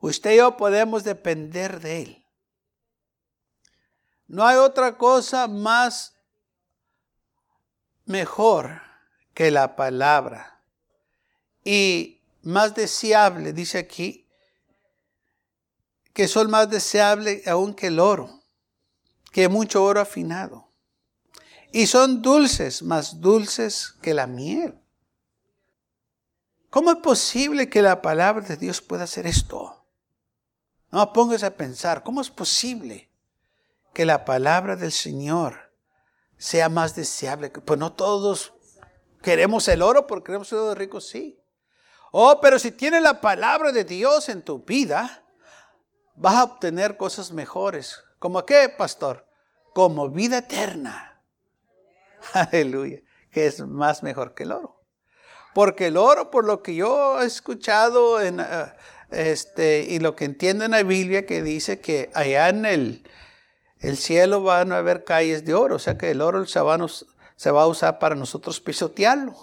Usted 0.00 0.32
y 0.32 0.36
yo 0.36 0.56
podemos 0.56 1.02
depender 1.02 1.80
de 1.80 2.02
Él. 2.02 2.26
No 4.26 4.46
hay 4.46 4.58
otra 4.58 4.98
cosa 4.98 5.48
más 5.48 6.14
mejor 8.08 8.82
que 9.34 9.50
la 9.50 9.76
palabra 9.76 10.62
y 11.64 12.22
más 12.42 12.74
deseable, 12.74 13.52
dice 13.52 13.78
aquí, 13.78 14.26
que 16.12 16.26
son 16.26 16.50
más 16.50 16.70
deseables 16.70 17.46
aún 17.46 17.74
que 17.74 17.88
el 17.88 18.00
oro, 18.00 18.42
que 19.30 19.48
mucho 19.48 19.84
oro 19.84 20.00
afinado. 20.00 20.72
Y 21.70 21.86
son 21.86 22.22
dulces, 22.22 22.82
más 22.82 23.20
dulces 23.20 23.94
que 24.00 24.14
la 24.14 24.26
miel. 24.26 24.80
¿Cómo 26.70 26.90
es 26.90 26.96
posible 26.98 27.68
que 27.68 27.82
la 27.82 28.00
palabra 28.00 28.46
de 28.46 28.56
Dios 28.56 28.80
pueda 28.80 29.04
hacer 29.04 29.26
esto? 29.26 29.84
No, 30.90 31.12
póngase 31.12 31.44
a 31.46 31.56
pensar, 31.56 32.02
¿cómo 32.02 32.22
es 32.22 32.30
posible 32.30 33.10
que 33.92 34.06
la 34.06 34.24
palabra 34.24 34.74
del 34.76 34.92
Señor 34.92 35.67
sea 36.38 36.68
más 36.68 36.94
deseable? 36.94 37.50
Pues 37.50 37.78
no 37.78 37.92
todos 37.92 38.54
queremos 39.22 39.68
el 39.68 39.82
oro 39.82 40.06
porque 40.06 40.26
queremos 40.26 40.48
ser 40.48 40.78
ricos, 40.78 41.08
sí. 41.08 41.38
Oh, 42.10 42.40
pero 42.40 42.58
si 42.58 42.72
tienes 42.72 43.02
la 43.02 43.20
palabra 43.20 43.72
de 43.72 43.84
Dios 43.84 44.28
en 44.28 44.42
tu 44.42 44.64
vida, 44.64 45.24
vas 46.16 46.36
a 46.36 46.44
obtener 46.44 46.96
cosas 46.96 47.32
mejores. 47.32 48.02
¿Como 48.18 48.44
qué, 48.46 48.68
pastor? 48.68 49.26
Como 49.74 50.08
vida 50.08 50.38
eterna. 50.38 51.22
Aleluya. 52.32 53.00
Que 53.30 53.46
es 53.46 53.60
más 53.60 54.02
mejor 54.02 54.34
que 54.34 54.44
el 54.44 54.52
oro. 54.52 54.80
Porque 55.54 55.88
el 55.88 55.96
oro, 55.96 56.30
por 56.30 56.44
lo 56.44 56.62
que 56.62 56.74
yo 56.74 57.20
he 57.20 57.26
escuchado 57.26 58.22
eh, 58.22 58.32
este, 59.10 59.80
y 59.88 59.98
lo 59.98 60.14
que 60.14 60.24
entiendo 60.24 60.64
en 60.64 60.72
la 60.72 60.82
Biblia, 60.82 61.26
que 61.26 61.42
dice 61.42 61.80
que 61.80 62.10
allá 62.14 62.48
en 62.48 62.64
el, 62.64 63.08
el 63.80 63.96
cielo 63.96 64.42
van 64.42 64.72
a 64.72 64.78
haber 64.78 65.04
calles 65.04 65.44
de 65.44 65.54
oro. 65.54 65.76
O 65.76 65.78
sea 65.78 65.96
que 65.96 66.10
el 66.10 66.20
oro 66.20 66.44
se 66.46 66.60
va, 66.60 66.78
se 67.36 67.50
va 67.50 67.62
a 67.62 67.66
usar 67.66 67.98
para 67.98 68.14
nosotros 68.14 68.60
pisotearlo. 68.60 69.34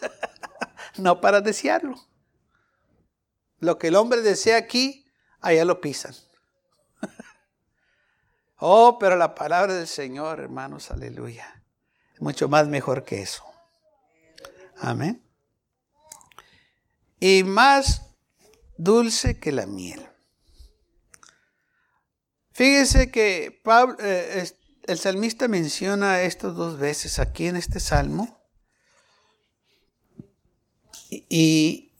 no 0.96 1.20
para 1.20 1.40
desearlo. 1.40 1.96
Lo 3.58 3.78
que 3.78 3.88
el 3.88 3.96
hombre 3.96 4.20
desea 4.20 4.56
aquí, 4.56 5.06
allá 5.40 5.64
lo 5.64 5.80
pisan. 5.80 6.14
oh, 8.58 8.98
pero 8.98 9.16
la 9.16 9.34
palabra 9.34 9.74
del 9.74 9.86
Señor, 9.86 10.40
hermanos, 10.40 10.90
aleluya. 10.90 11.62
Es 12.14 12.20
mucho 12.20 12.48
más 12.48 12.66
mejor 12.68 13.04
que 13.04 13.22
eso. 13.22 13.44
Amén. 14.78 15.22
Y 17.18 17.44
más 17.44 18.02
dulce 18.76 19.38
que 19.38 19.52
la 19.52 19.66
miel. 19.66 20.06
Fíjese 22.56 23.10
que 23.10 23.60
eh, 23.98 24.50
el 24.84 24.98
salmista 24.98 25.46
menciona 25.46 26.22
esto 26.22 26.54
dos 26.54 26.78
veces 26.78 27.18
aquí 27.18 27.48
en 27.48 27.56
este 27.56 27.80
salmo. 27.80 28.40
Y 31.10 31.92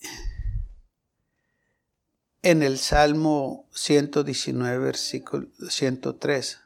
en 2.40 2.62
el 2.62 2.78
Salmo 2.78 3.68
119, 3.75 4.78
versículo 4.78 5.46
103. 5.68 6.58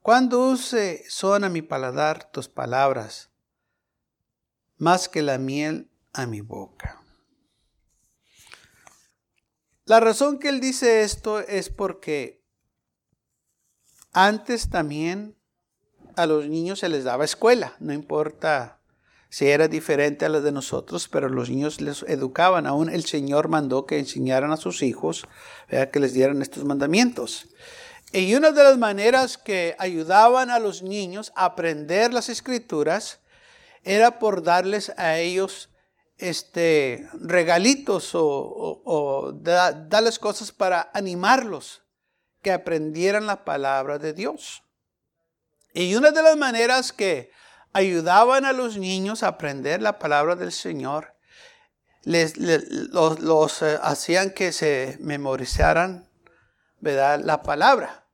Cuando 0.00 0.48
use 0.48 1.04
son 1.06 1.44
a 1.44 1.50
mi 1.50 1.60
paladar 1.60 2.32
tus 2.32 2.48
palabras, 2.48 3.28
más 4.78 5.10
que 5.10 5.20
la 5.20 5.36
miel 5.36 5.90
a 6.14 6.24
mi 6.24 6.40
boca. 6.40 7.02
La 9.84 10.00
razón 10.00 10.38
que 10.38 10.48
él 10.48 10.60
dice 10.60 11.02
esto 11.02 11.40
es 11.40 11.68
porque 11.68 12.43
antes 14.14 14.70
también 14.70 15.36
a 16.16 16.26
los 16.26 16.48
niños 16.48 16.78
se 16.78 16.88
les 16.88 17.04
daba 17.04 17.24
escuela, 17.24 17.74
no 17.80 17.92
importa 17.92 18.80
si 19.28 19.48
era 19.48 19.66
diferente 19.66 20.24
a 20.24 20.28
la 20.28 20.40
de 20.40 20.52
nosotros, 20.52 21.08
pero 21.08 21.28
los 21.28 21.50
niños 21.50 21.80
les 21.80 22.04
educaban. 22.04 22.68
Aún 22.68 22.88
el 22.88 23.04
Señor 23.04 23.48
mandó 23.48 23.84
que 23.84 23.98
enseñaran 23.98 24.52
a 24.52 24.56
sus 24.56 24.80
hijos, 24.82 25.26
que 25.68 25.98
les 25.98 26.14
dieran 26.14 26.40
estos 26.40 26.64
mandamientos. 26.64 27.48
Y 28.12 28.32
una 28.36 28.52
de 28.52 28.62
las 28.62 28.78
maneras 28.78 29.36
que 29.36 29.74
ayudaban 29.80 30.50
a 30.50 30.60
los 30.60 30.82
niños 30.84 31.32
a 31.34 31.46
aprender 31.46 32.14
las 32.14 32.28
escrituras 32.28 33.18
era 33.82 34.20
por 34.20 34.44
darles 34.44 34.92
a 34.96 35.18
ellos 35.18 35.70
este, 36.18 37.08
regalitos 37.14 38.10
o, 38.14 39.32
darles 39.42 40.20
cosas 40.20 40.52
para 40.52 40.90
animarlos, 40.94 41.82
que 42.44 42.52
aprendieran 42.52 43.26
la 43.26 43.44
palabra 43.44 43.98
de 43.98 44.12
Dios. 44.12 44.62
Y 45.72 45.96
una 45.96 46.12
de 46.12 46.22
las 46.22 46.36
maneras 46.36 46.92
que 46.92 47.32
ayudaban 47.72 48.44
a 48.44 48.52
los 48.52 48.78
niños 48.78 49.24
a 49.24 49.28
aprender 49.28 49.82
la 49.82 49.98
palabra 49.98 50.36
del 50.36 50.52
Señor, 50.52 51.16
les, 52.04 52.36
los, 52.36 53.62
eh, 53.62 53.78
hacían 53.82 54.30
que 54.30 54.52
se 54.52 54.98
memorizaran 55.00 56.08
¿verdad? 56.80 57.20
la 57.24 57.42
palabra. 57.42 58.06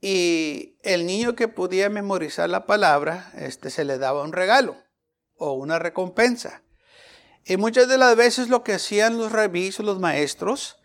Y 0.00 0.78
el 0.82 1.04
niño 1.04 1.34
que 1.34 1.48
podía 1.48 1.90
memorizar 1.90 2.48
la 2.48 2.66
palabra, 2.66 3.32
este, 3.36 3.68
se 3.68 3.84
le 3.84 3.98
daba 3.98 4.22
un 4.22 4.32
regalo 4.32 4.76
o 5.36 5.52
una 5.52 5.78
recompensa. 5.78 6.62
Y 7.44 7.56
muchas 7.56 7.88
de 7.88 7.98
las 7.98 8.14
veces 8.14 8.48
lo 8.48 8.62
que 8.62 8.74
hacían 8.74 9.18
los 9.18 9.32
revisos, 9.32 9.84
los 9.84 9.98
maestros, 9.98 10.78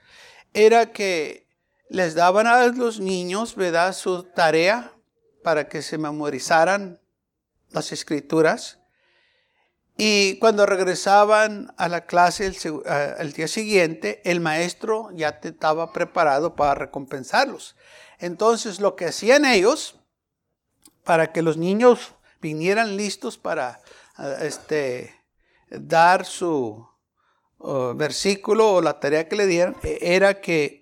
era 0.54 0.92
que 0.92 1.49
les 1.90 2.14
daban 2.14 2.48
a 2.48 2.68
los 2.68 3.00
niños, 3.00 3.56
¿verdad?, 3.56 3.94
su 3.94 4.24
tarea 4.24 4.94
para 5.44 5.68
que 5.68 5.82
se 5.82 5.98
memorizaran 5.98 7.02
las 7.72 7.92
escrituras. 7.92 8.80
Y 9.98 10.38
cuando 10.40 10.66
regresaban 10.66 11.74
a 11.78 11.90
la 11.90 12.06
clase 12.06 12.46
el, 12.46 13.34
día 13.34 13.48
siguiente, 13.48 14.22
el 14.24 14.40
maestro 14.40 15.10
ya 15.14 15.40
estaba 15.44 15.92
preparado 15.92 16.56
para 16.56 16.76
recompensarlos. 16.76 17.76
Entonces 18.20 18.80
lo 18.80 18.96
que 18.96 19.08
hacían 19.08 19.44
ellos, 19.44 20.00
para 21.04 21.34
que 21.34 21.42
los 21.42 21.58
niños 21.58 22.14
vinieran 22.40 22.96
listos 22.96 23.38
para 23.38 23.82
este, 24.42 25.14
dar 25.70 26.26
su 26.26 26.88
versículo 27.96 28.76
o 28.76 28.82
la 28.82 29.02
tarea 29.02 29.28
que 29.28 29.36
le 29.36 29.48
dieran, 29.48 29.76
e, 29.84 30.00
era 30.02 30.40
que 30.40 30.79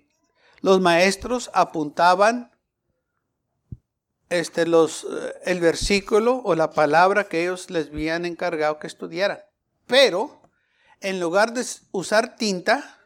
los 0.60 0.80
maestros 0.80 1.50
apuntaban 1.54 2.50
este, 4.30 4.66
los, 4.66 5.04
eh, 5.04 5.34
el 5.44 5.60
versículo 5.60 6.42
o 6.44 6.54
la 6.54 6.70
palabra 6.70 7.28
que 7.28 7.42
ellos 7.42 7.70
les 7.70 7.88
habían 7.88 8.24
encargado 8.24 8.78
que 8.78 8.86
estudiaran. 8.86 9.40
Pero, 9.86 10.42
en 11.00 11.20
lugar 11.20 11.54
de 11.54 11.64
usar 11.92 12.36
tinta, 12.36 12.98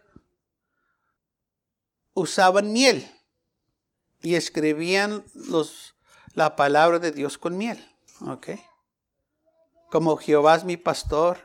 usaban 2.14 2.72
miel 2.72 3.08
y 4.20 4.34
escribían 4.34 5.24
los, 5.34 5.94
la 6.34 6.56
palabra 6.56 6.98
de 6.98 7.12
Dios 7.12 7.38
con 7.38 7.56
miel. 7.56 7.84
¿Ok? 8.26 8.50
Como 9.90 10.16
Jehová 10.16 10.56
es 10.56 10.64
mi 10.64 10.76
pastor. 10.76 11.38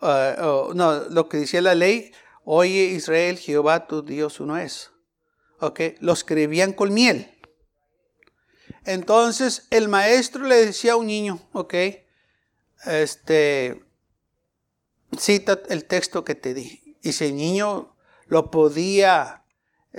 Uh, 0.00 0.74
no, 0.74 1.04
lo 1.08 1.28
que 1.28 1.38
decía 1.38 1.62
la 1.62 1.74
ley, 1.74 2.12
oye 2.44 2.84
Israel, 2.84 3.38
Jehová 3.38 3.86
tu 3.86 4.02
Dios 4.02 4.38
uno 4.40 4.58
es. 4.58 4.90
¿Ok? 5.64 5.80
Lo 6.00 6.12
escribían 6.12 6.74
con 6.74 6.92
miel. 6.92 7.34
Entonces 8.84 9.66
el 9.70 9.88
maestro 9.88 10.44
le 10.44 10.56
decía 10.56 10.92
a 10.92 10.96
un 10.96 11.06
niño, 11.06 11.40
ok, 11.54 11.74
este, 12.84 13.82
cita 15.18 15.60
el 15.70 15.86
texto 15.86 16.22
que 16.22 16.34
te 16.34 16.52
di. 16.52 16.98
Y 17.02 17.12
si 17.12 17.24
el 17.24 17.36
niño 17.36 17.96
lo 18.26 18.50
podía 18.50 19.44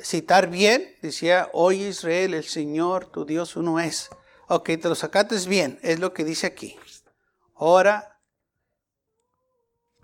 citar 0.04 0.52
bien, 0.52 0.96
decía, 1.02 1.50
oye 1.52 1.88
Israel, 1.90 2.36
el 2.36 2.44
Señor, 2.44 3.08
tu 3.08 3.26
Dios 3.26 3.56
uno 3.56 3.80
es. 3.80 4.10
Ok, 4.48 4.66
te 4.80 4.88
lo 4.88 4.94
sacaste 4.94 5.36
bien, 5.48 5.80
es 5.82 6.00
lo 6.00 6.14
que 6.14 6.24
dice 6.24 6.46
aquí. 6.46 6.78
Ahora, 7.56 8.20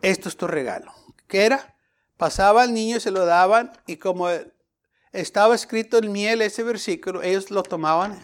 esto 0.02 0.28
es 0.28 0.38
tu 0.38 0.48
regalo. 0.48 0.92
¿Qué 1.28 1.46
era? 1.46 1.76
Pasaba 2.18 2.64
al 2.64 2.74
niño, 2.74 3.00
se 3.00 3.12
lo 3.12 3.26
daban 3.26 3.74
y 3.86 3.98
como 3.98 4.28
estaba 5.12 5.56
escrito 5.56 5.98
en 5.98 6.12
miel 6.12 6.42
ese 6.42 6.64
versículo, 6.64 7.22
ellos 7.22 7.52
lo 7.52 7.64
tomaban 7.64 8.20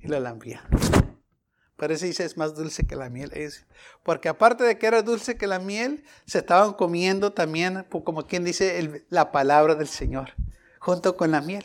y 0.00 0.08
la 0.08 0.20
lambía. 0.20 0.62
Parece 1.76 2.06
dice 2.06 2.24
es 2.24 2.36
más 2.36 2.54
dulce 2.54 2.86
que 2.86 2.94
la 2.94 3.08
miel. 3.08 3.32
Porque 4.02 4.28
aparte 4.28 4.64
de 4.64 4.78
que 4.78 4.86
era 4.86 5.00
dulce 5.00 5.38
que 5.38 5.46
la 5.46 5.58
miel, 5.58 6.04
se 6.26 6.38
estaban 6.38 6.74
comiendo 6.74 7.32
también, 7.32 7.86
como 8.04 8.26
quien 8.26 8.44
dice, 8.44 9.06
la 9.08 9.32
palabra 9.32 9.74
del 9.74 9.88
Señor, 9.88 10.34
junto 10.78 11.16
con 11.16 11.30
la 11.30 11.40
miel. 11.40 11.64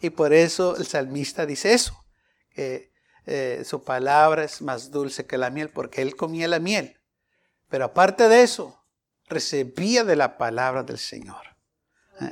Y 0.00 0.08
por 0.08 0.32
eso 0.32 0.76
el 0.78 0.86
salmista 0.86 1.44
dice 1.44 1.74
eso, 1.74 2.06
que 2.54 2.90
eh, 3.26 3.62
su 3.66 3.84
palabra 3.84 4.44
es 4.44 4.62
más 4.62 4.90
dulce 4.90 5.26
que 5.26 5.36
la 5.36 5.50
miel, 5.50 5.68
porque 5.68 6.00
él 6.00 6.16
comía 6.16 6.48
la 6.48 6.58
miel. 6.58 6.98
Pero 7.68 7.84
aparte 7.84 8.28
de 8.28 8.42
eso, 8.42 8.82
recibía 9.28 10.04
de 10.04 10.16
la 10.16 10.38
palabra 10.38 10.84
del 10.84 10.98
Señor. 10.98 11.49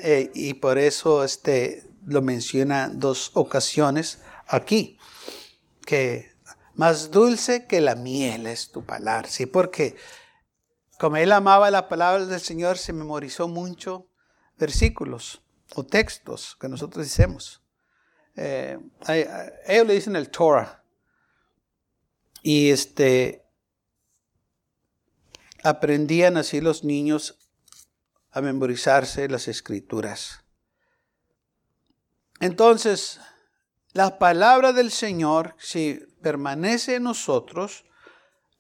Eh, 0.02 0.30
y 0.34 0.54
por 0.54 0.78
eso 0.78 1.24
este, 1.24 1.84
lo 2.04 2.22
menciona 2.22 2.88
dos 2.88 3.30
ocasiones 3.34 4.20
aquí 4.46 4.98
que 5.86 6.32
más 6.74 7.10
dulce 7.10 7.66
que 7.66 7.80
la 7.80 7.94
miel 7.94 8.46
es 8.46 8.70
tu 8.70 8.84
palabra. 8.84 9.28
Sí, 9.28 9.46
porque 9.46 9.96
como 10.98 11.16
él 11.16 11.32
amaba 11.32 11.70
la 11.70 11.88
palabra 11.88 12.26
del 12.26 12.40
Señor, 12.40 12.76
se 12.76 12.92
memorizó 12.92 13.48
mucho 13.48 14.06
versículos 14.58 15.42
o 15.74 15.84
textos 15.84 16.56
que 16.60 16.68
nosotros 16.68 17.06
decimos. 17.06 17.62
Eh, 18.36 18.78
ellos 19.66 19.86
le 19.86 19.94
dicen 19.94 20.16
el 20.16 20.30
Torah. 20.30 20.84
Y 22.42 22.70
este 22.70 23.44
aprendían 25.64 26.36
así 26.36 26.60
los 26.60 26.84
niños 26.84 27.38
a 28.38 28.42
memorizarse 28.42 29.28
las 29.28 29.48
escrituras. 29.48 30.44
Entonces, 32.40 33.20
la 33.92 34.18
palabra 34.18 34.72
del 34.72 34.90
Señor, 34.90 35.54
si 35.58 36.00
permanece 36.22 36.96
en 36.96 37.04
nosotros, 37.04 37.84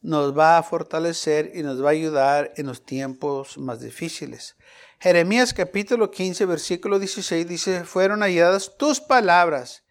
nos 0.00 0.36
va 0.36 0.58
a 0.58 0.62
fortalecer 0.62 1.52
y 1.54 1.62
nos 1.62 1.82
va 1.82 1.88
a 1.88 1.92
ayudar 1.92 2.52
en 2.56 2.66
los 2.66 2.84
tiempos 2.84 3.58
más 3.58 3.80
difíciles. 3.80 4.56
Jeremías 5.00 5.54
capítulo 5.54 6.10
15, 6.10 6.44
versículo 6.46 6.98
16 6.98 7.46
dice, 7.46 7.84
fueron 7.84 8.20
halladas 8.20 8.76
tus 8.76 9.00
palabras 9.00 9.84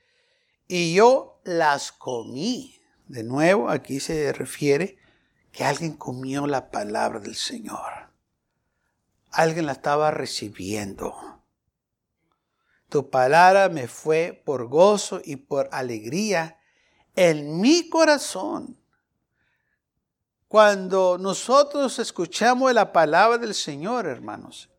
y 0.68 0.94
yo 0.94 1.40
las 1.44 1.92
comí. 1.92 2.82
De 3.08 3.24
nuevo, 3.24 3.70
aquí 3.70 4.02
se 4.02 4.34
refiere 4.34 4.98
que 5.52 5.64
alguien 5.64 5.94
comió 5.94 6.46
la 6.46 6.72
palabra 6.72 7.20
del 7.20 7.36
Señor. 7.36 8.07
Alguien 9.38 9.68
la 9.68 9.74
estaba 9.74 10.10
recibiendo. 10.10 11.14
Tu 12.90 13.08
palabra 13.12 13.70
me 13.70 13.88
fue 13.88 14.42
por 14.44 14.68
gozo 14.68 15.22
y 15.24 15.36
por 15.36 15.70
alegría 15.72 16.60
en 17.16 17.62
mi 17.62 17.88
corazón. 17.88 18.82
Cuando 20.48 21.20
nosotros 21.20 22.00
escuchamos 22.00 22.74
la 22.74 22.92
palabra 22.92 23.38
del 23.38 23.54
Señor, 23.54 24.08
hermanos, 24.08 24.72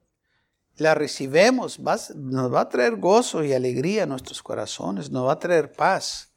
la 0.76 0.92
recibemos, 0.92 1.78
nos 1.78 2.52
va 2.52 2.62
a 2.62 2.68
traer 2.68 2.96
gozo 2.96 3.44
y 3.44 3.52
alegría 3.52 4.02
a 4.02 4.06
nuestros 4.06 4.42
corazones, 4.42 5.08
nos 5.08 5.28
va 5.28 5.34
a 5.34 5.38
traer 5.38 5.70
paz, 5.70 6.32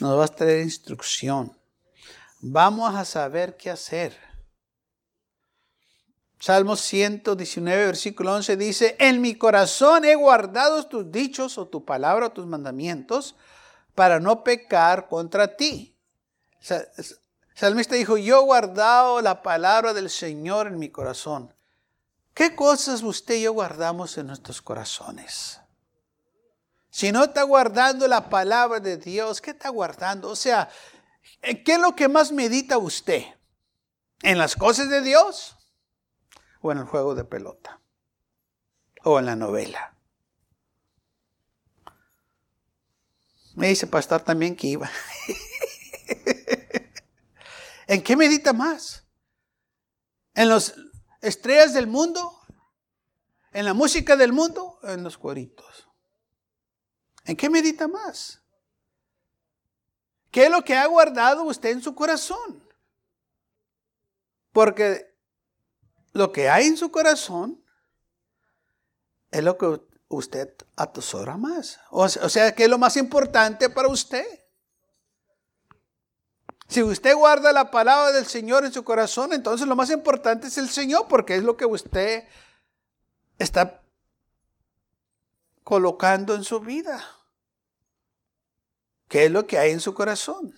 nos 0.00 0.18
va 0.18 0.24
a 0.24 0.28
traer 0.28 0.62
instrucción. 0.62 1.56
Vamos 2.40 2.92
a 2.96 3.04
saber 3.04 3.56
qué 3.56 3.70
hacer. 3.70 4.29
Salmo 6.40 6.74
119, 6.74 7.84
versículo 7.84 8.34
11 8.34 8.56
dice, 8.56 8.96
en 8.98 9.20
mi 9.20 9.34
corazón 9.34 10.06
he 10.06 10.14
guardado 10.14 10.86
tus 10.86 11.12
dichos 11.12 11.58
o 11.58 11.68
tu 11.68 11.84
palabra 11.84 12.28
o 12.28 12.32
tus 12.32 12.46
mandamientos 12.46 13.36
para 13.94 14.18
no 14.20 14.42
pecar 14.42 15.06
contra 15.06 15.54
ti. 15.54 15.94
salmista 17.54 17.94
dijo, 17.94 18.16
yo 18.16 18.40
he 18.40 18.44
guardado 18.44 19.20
la 19.20 19.42
palabra 19.42 19.92
del 19.92 20.08
Señor 20.08 20.68
en 20.68 20.78
mi 20.78 20.88
corazón. 20.88 21.54
¿Qué 22.32 22.56
cosas 22.56 23.02
usted 23.02 23.34
y 23.34 23.42
yo 23.42 23.52
guardamos 23.52 24.16
en 24.16 24.28
nuestros 24.28 24.62
corazones? 24.62 25.60
Si 26.88 27.12
no 27.12 27.24
está 27.24 27.42
guardando 27.42 28.08
la 28.08 28.30
palabra 28.30 28.80
de 28.80 28.96
Dios, 28.96 29.42
¿qué 29.42 29.50
está 29.50 29.68
guardando? 29.68 30.30
O 30.30 30.36
sea, 30.36 30.70
¿qué 31.42 31.74
es 31.74 31.78
lo 31.78 31.94
que 31.94 32.08
más 32.08 32.32
medita 32.32 32.78
usted? 32.78 33.24
¿En 34.22 34.38
las 34.38 34.56
cosas 34.56 34.88
de 34.88 35.02
Dios? 35.02 35.58
O 36.60 36.72
en 36.72 36.78
el 36.78 36.84
juego 36.84 37.14
de 37.14 37.24
pelota 37.24 37.80
o 39.02 39.18
en 39.18 39.26
la 39.26 39.36
novela. 39.36 39.96
Me 43.54 43.68
dice 43.68 43.86
pastor 43.86 44.22
también 44.22 44.56
que 44.56 44.68
iba. 44.68 44.90
¿En 47.86 48.02
qué 48.02 48.16
medita 48.16 48.52
más? 48.52 49.06
¿En 50.34 50.48
las 50.48 50.74
estrellas 51.20 51.74
del 51.74 51.86
mundo? 51.86 52.40
¿En 53.52 53.64
la 53.64 53.74
música 53.74 54.16
del 54.16 54.32
mundo? 54.32 54.78
¿En 54.84 55.02
los 55.02 55.18
cueritos? 55.18 55.88
¿En 57.24 57.36
qué 57.36 57.50
medita 57.50 57.88
más? 57.88 58.42
¿Qué 60.30 60.44
es 60.44 60.50
lo 60.50 60.62
que 60.62 60.76
ha 60.76 60.86
guardado 60.86 61.44
usted 61.44 61.70
en 61.70 61.82
su 61.82 61.94
corazón? 61.94 62.64
Porque 64.52 65.09
lo 66.12 66.32
que 66.32 66.48
hay 66.48 66.66
en 66.66 66.76
su 66.76 66.90
corazón 66.90 67.62
es 69.30 69.44
lo 69.44 69.56
que 69.56 69.80
usted 70.08 70.52
atesora 70.76 71.36
más. 71.36 71.78
O, 71.90 72.08
sea, 72.08 72.54
¿qué 72.54 72.64
es 72.64 72.70
lo 72.70 72.78
más 72.78 72.96
importante 72.96 73.70
para 73.70 73.88
usted? 73.88 74.26
Si 76.68 76.82
usted 76.82 77.14
guarda 77.14 77.52
la 77.52 77.70
palabra 77.70 78.12
del 78.12 78.26
Señor 78.26 78.64
en 78.64 78.72
su 78.72 78.84
corazón, 78.84 79.32
entonces 79.32 79.66
lo 79.66 79.76
más 79.76 79.90
importante 79.90 80.48
es 80.48 80.58
el 80.58 80.68
Señor, 80.68 81.06
porque 81.08 81.36
es 81.36 81.42
lo 81.42 81.56
que 81.56 81.66
usted 81.66 82.24
está 83.38 83.82
colocando 85.64 86.34
en 86.34 86.44
su 86.44 86.60
vida. 86.60 87.04
¿Qué 89.08 89.24
es 89.24 89.30
lo 89.30 89.46
que 89.46 89.58
hay 89.58 89.72
en 89.72 89.80
su 89.80 89.94
corazón? 89.94 90.54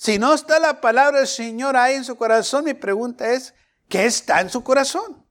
Si 0.00 0.18
no 0.18 0.32
está 0.32 0.58
la 0.58 0.80
palabra 0.80 1.18
del 1.18 1.28
Señor 1.28 1.76
ahí 1.76 1.94
en 1.94 2.04
su 2.04 2.16
corazón, 2.16 2.64
mi 2.64 2.72
pregunta 2.72 3.34
es, 3.34 3.52
¿qué 3.86 4.06
está 4.06 4.40
en 4.40 4.48
su 4.48 4.64
corazón? 4.64 5.26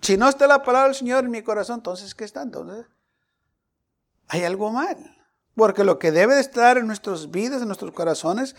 Si 0.00 0.16
no 0.16 0.28
está 0.28 0.48
la 0.48 0.64
palabra 0.64 0.88
del 0.88 0.96
Señor 0.96 1.24
en 1.24 1.30
mi 1.30 1.42
corazón, 1.42 1.76
entonces, 1.76 2.12
¿qué 2.12 2.24
está? 2.24 2.42
Entonces, 2.42 2.84
hay 4.26 4.42
algo 4.42 4.72
mal. 4.72 5.16
Porque 5.54 5.84
lo 5.84 6.00
que 6.00 6.10
debe 6.10 6.34
de 6.34 6.40
estar 6.40 6.76
en 6.76 6.88
nuestras 6.88 7.30
vidas, 7.30 7.62
en 7.62 7.68
nuestros 7.68 7.92
corazones, 7.92 8.56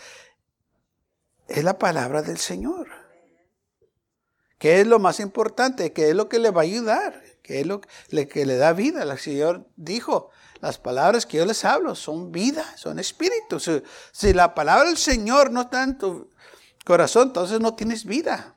es 1.46 1.62
la 1.62 1.76
palabra 1.76 2.22
del 2.22 2.38
Señor. 2.38 2.88
¿Qué 4.56 4.80
es 4.80 4.86
lo 4.86 5.00
más 5.00 5.20
importante? 5.20 5.92
¿Qué 5.92 6.08
es 6.08 6.16
lo 6.16 6.30
que 6.30 6.38
le 6.38 6.50
va 6.50 6.62
a 6.62 6.64
ayudar? 6.64 7.22
¿Qué 7.42 7.60
es 7.60 7.66
lo 7.66 7.82
que 7.82 8.46
le 8.46 8.56
da 8.56 8.72
vida? 8.72 9.02
El 9.02 9.18
Señor 9.18 9.68
dijo, 9.76 10.30
las 10.64 10.78
palabras 10.78 11.26
que 11.26 11.36
yo 11.36 11.44
les 11.44 11.62
hablo 11.62 11.94
son 11.94 12.32
vida, 12.32 12.64
son 12.78 12.98
espíritu. 12.98 13.60
Si, 13.60 14.32
la 14.32 14.54
palabra 14.54 14.88
del 14.88 14.96
Señor 14.96 15.50
no 15.50 15.60
está 15.60 15.82
en 15.82 15.98
tu 15.98 16.30
corazón, 16.86 17.28
entonces 17.28 17.60
no 17.60 17.74
tienes 17.74 18.06
vida. 18.06 18.56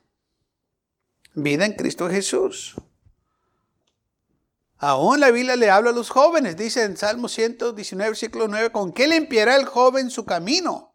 Vida 1.34 1.66
en 1.66 1.74
Cristo 1.74 2.08
Jesús. 2.08 2.76
Aún 4.78 5.20
la 5.20 5.30
Biblia 5.30 5.54
le 5.56 5.68
habla 5.70 5.90
a 5.90 5.92
los 5.92 6.08
jóvenes, 6.08 6.56
dice 6.56 6.82
en 6.82 6.96
Salmo 6.96 7.28
119, 7.28 8.08
versículo 8.08 8.48
9, 8.48 8.72
¿con 8.72 8.90
qué 8.92 9.06
limpiará 9.06 9.56
el 9.56 9.66
joven 9.66 10.08
su 10.08 10.24
camino? 10.24 10.94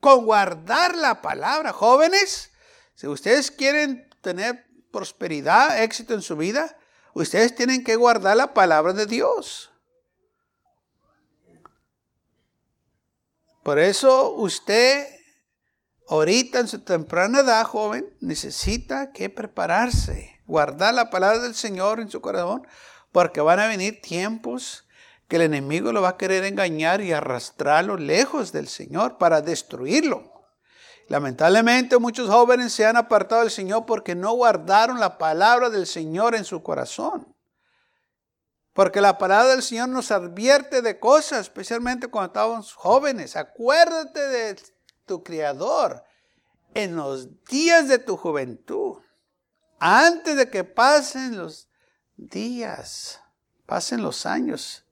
Con 0.00 0.24
guardar 0.24 0.96
la 0.96 1.20
palabra. 1.20 1.74
Jóvenes, 1.74 2.50
si 2.94 3.06
ustedes 3.06 3.50
quieren 3.50 4.08
tener 4.22 4.64
prosperidad, 4.90 5.82
éxito 5.82 6.14
en 6.14 6.22
su 6.22 6.34
vida, 6.34 6.78
ustedes 7.12 7.54
tienen 7.54 7.84
que 7.84 7.96
guardar 7.96 8.38
la 8.38 8.54
palabra 8.54 8.94
de 8.94 9.04
Dios. 9.04 9.70
Por 13.66 13.80
eso 13.80 14.30
usted, 14.30 15.08
ahorita 16.06 16.60
en 16.60 16.68
su 16.68 16.84
temprana 16.84 17.40
edad, 17.40 17.64
joven, 17.64 18.14
necesita 18.20 19.10
que 19.10 19.28
prepararse, 19.28 20.40
guardar 20.46 20.94
la 20.94 21.10
palabra 21.10 21.40
del 21.40 21.56
Señor 21.56 21.98
en 21.98 22.08
su 22.08 22.20
corazón 22.20 22.64
porque 23.10 23.40
van 23.40 23.58
a 23.58 23.66
venir 23.66 24.00
tiempos 24.00 24.86
que 25.26 25.34
el 25.34 25.42
enemigo 25.42 25.90
lo 25.90 26.00
va 26.00 26.10
a 26.10 26.16
querer 26.16 26.44
engañar 26.44 27.00
y 27.00 27.10
arrastrarlo 27.10 27.96
lejos 27.96 28.52
del 28.52 28.68
Señor 28.68 29.18
para 29.18 29.42
destruirlo. 29.42 30.46
Lamentablemente 31.08 31.98
muchos 31.98 32.30
jóvenes 32.30 32.72
se 32.72 32.86
han 32.86 32.96
apartado 32.96 33.40
del 33.40 33.50
Señor 33.50 33.84
porque 33.84 34.14
no 34.14 34.30
guardaron 34.34 35.00
la 35.00 35.18
palabra 35.18 35.70
del 35.70 35.88
Señor 35.88 36.36
en 36.36 36.44
su 36.44 36.62
corazón. 36.62 37.35
Porque 38.76 39.00
la 39.00 39.16
palabra 39.16 39.52
del 39.52 39.62
Señor 39.62 39.88
nos 39.88 40.10
advierte 40.10 40.82
de 40.82 41.00
cosas, 41.00 41.40
especialmente 41.40 42.08
cuando 42.08 42.26
estábamos 42.26 42.74
jóvenes. 42.74 43.34
Acuérdate 43.34 44.20
de 44.20 44.60
tu 45.06 45.24
Creador 45.24 46.04
en 46.74 46.94
los 46.94 47.42
días 47.46 47.88
de 47.88 47.98
tu 47.98 48.18
juventud, 48.18 48.98
antes 49.78 50.36
de 50.36 50.50
que 50.50 50.62
pasen 50.62 51.38
los 51.38 51.70
días, 52.18 53.18
pasen 53.64 54.02
los 54.02 54.26
años 54.26 54.84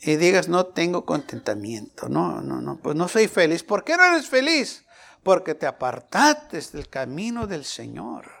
y 0.00 0.16
digas, 0.16 0.48
no 0.48 0.64
tengo 0.64 1.04
contentamiento, 1.04 2.08
no, 2.08 2.40
no, 2.40 2.62
no, 2.62 2.80
pues 2.80 2.96
no 2.96 3.06
soy 3.06 3.28
feliz. 3.28 3.62
¿Por 3.62 3.84
qué 3.84 3.98
no 3.98 4.04
eres 4.04 4.30
feliz? 4.30 4.86
Porque 5.22 5.54
te 5.54 5.66
apartaste 5.66 6.58
del 6.72 6.88
camino 6.88 7.46
del 7.46 7.66
Señor. 7.66 8.37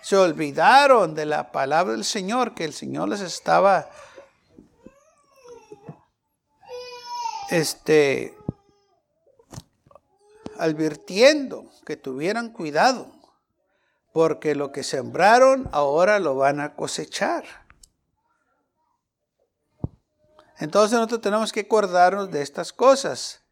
Se 0.00 0.16
olvidaron 0.16 1.14
de 1.14 1.26
la 1.26 1.52
palabra 1.52 1.92
del 1.92 2.04
Señor, 2.04 2.54
que 2.54 2.64
el 2.64 2.72
Señor 2.72 3.08
les 3.08 3.20
estaba 3.20 3.90
este, 7.50 8.36
advirtiendo 10.58 11.70
que 11.84 11.96
tuvieran 11.96 12.52
cuidado 12.52 13.18
porque 14.12 14.54
lo 14.54 14.72
que 14.72 14.82
sembraron 14.82 15.68
ahora 15.72 16.18
lo 16.18 16.34
van 16.34 16.60
a 16.60 16.74
cosechar. 16.74 17.44
Entonces 20.58 20.98
nosotros 20.98 21.20
tenemos 21.20 21.52
que 21.52 21.60
acordarnos 21.60 22.30
de 22.30 22.42
estas 22.42 22.72
cosas. 22.72 23.42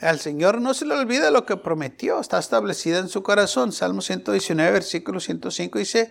Al 0.00 0.20
Señor 0.20 0.60
no 0.60 0.74
se 0.74 0.84
le 0.84 0.94
olvida 0.94 1.30
lo 1.30 1.46
que 1.46 1.56
prometió, 1.56 2.20
está 2.20 2.38
establecida 2.38 2.98
en 2.98 3.08
su 3.08 3.22
corazón. 3.22 3.72
Salmo 3.72 4.02
119, 4.02 4.70
versículo 4.70 5.20
105 5.20 5.78
dice, 5.78 6.10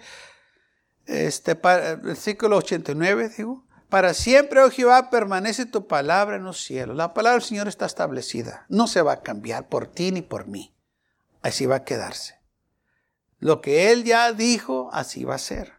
este, 1.06 1.54
versículo 1.54 2.58
89, 2.58 3.32
digo, 3.38 3.66
para 3.90 4.14
siempre, 4.14 4.62
oh 4.62 4.72
Jehová, 4.72 5.10
permanece 5.12 5.66
tu 5.66 5.88
palabra 5.88 6.38
en 6.38 6.44
los 6.44 6.64
cielos. 6.64 6.96
La 6.98 7.14
palabra 7.14 7.40
del 7.40 7.48
Señor 7.48 7.68
está 7.68 7.86
establecida, 7.86 8.66
no 8.70 8.88
se 8.88 9.02
va 9.02 9.14
a 9.14 9.22
cambiar 9.22 9.70
por 9.70 9.88
ti 9.88 10.12
ni 10.12 10.22
por 10.22 10.48
mí. 10.48 10.76
Así 11.42 11.68
va 11.68 11.78
a 11.78 11.84
quedarse. 11.84 12.40
Lo 13.38 13.62
que 13.62 13.92
Él 13.92 14.04
ya 14.04 14.32
dijo, 14.34 14.90
así 14.92 15.24
va 15.24 15.36
a 15.36 15.40
ser. 15.40 15.74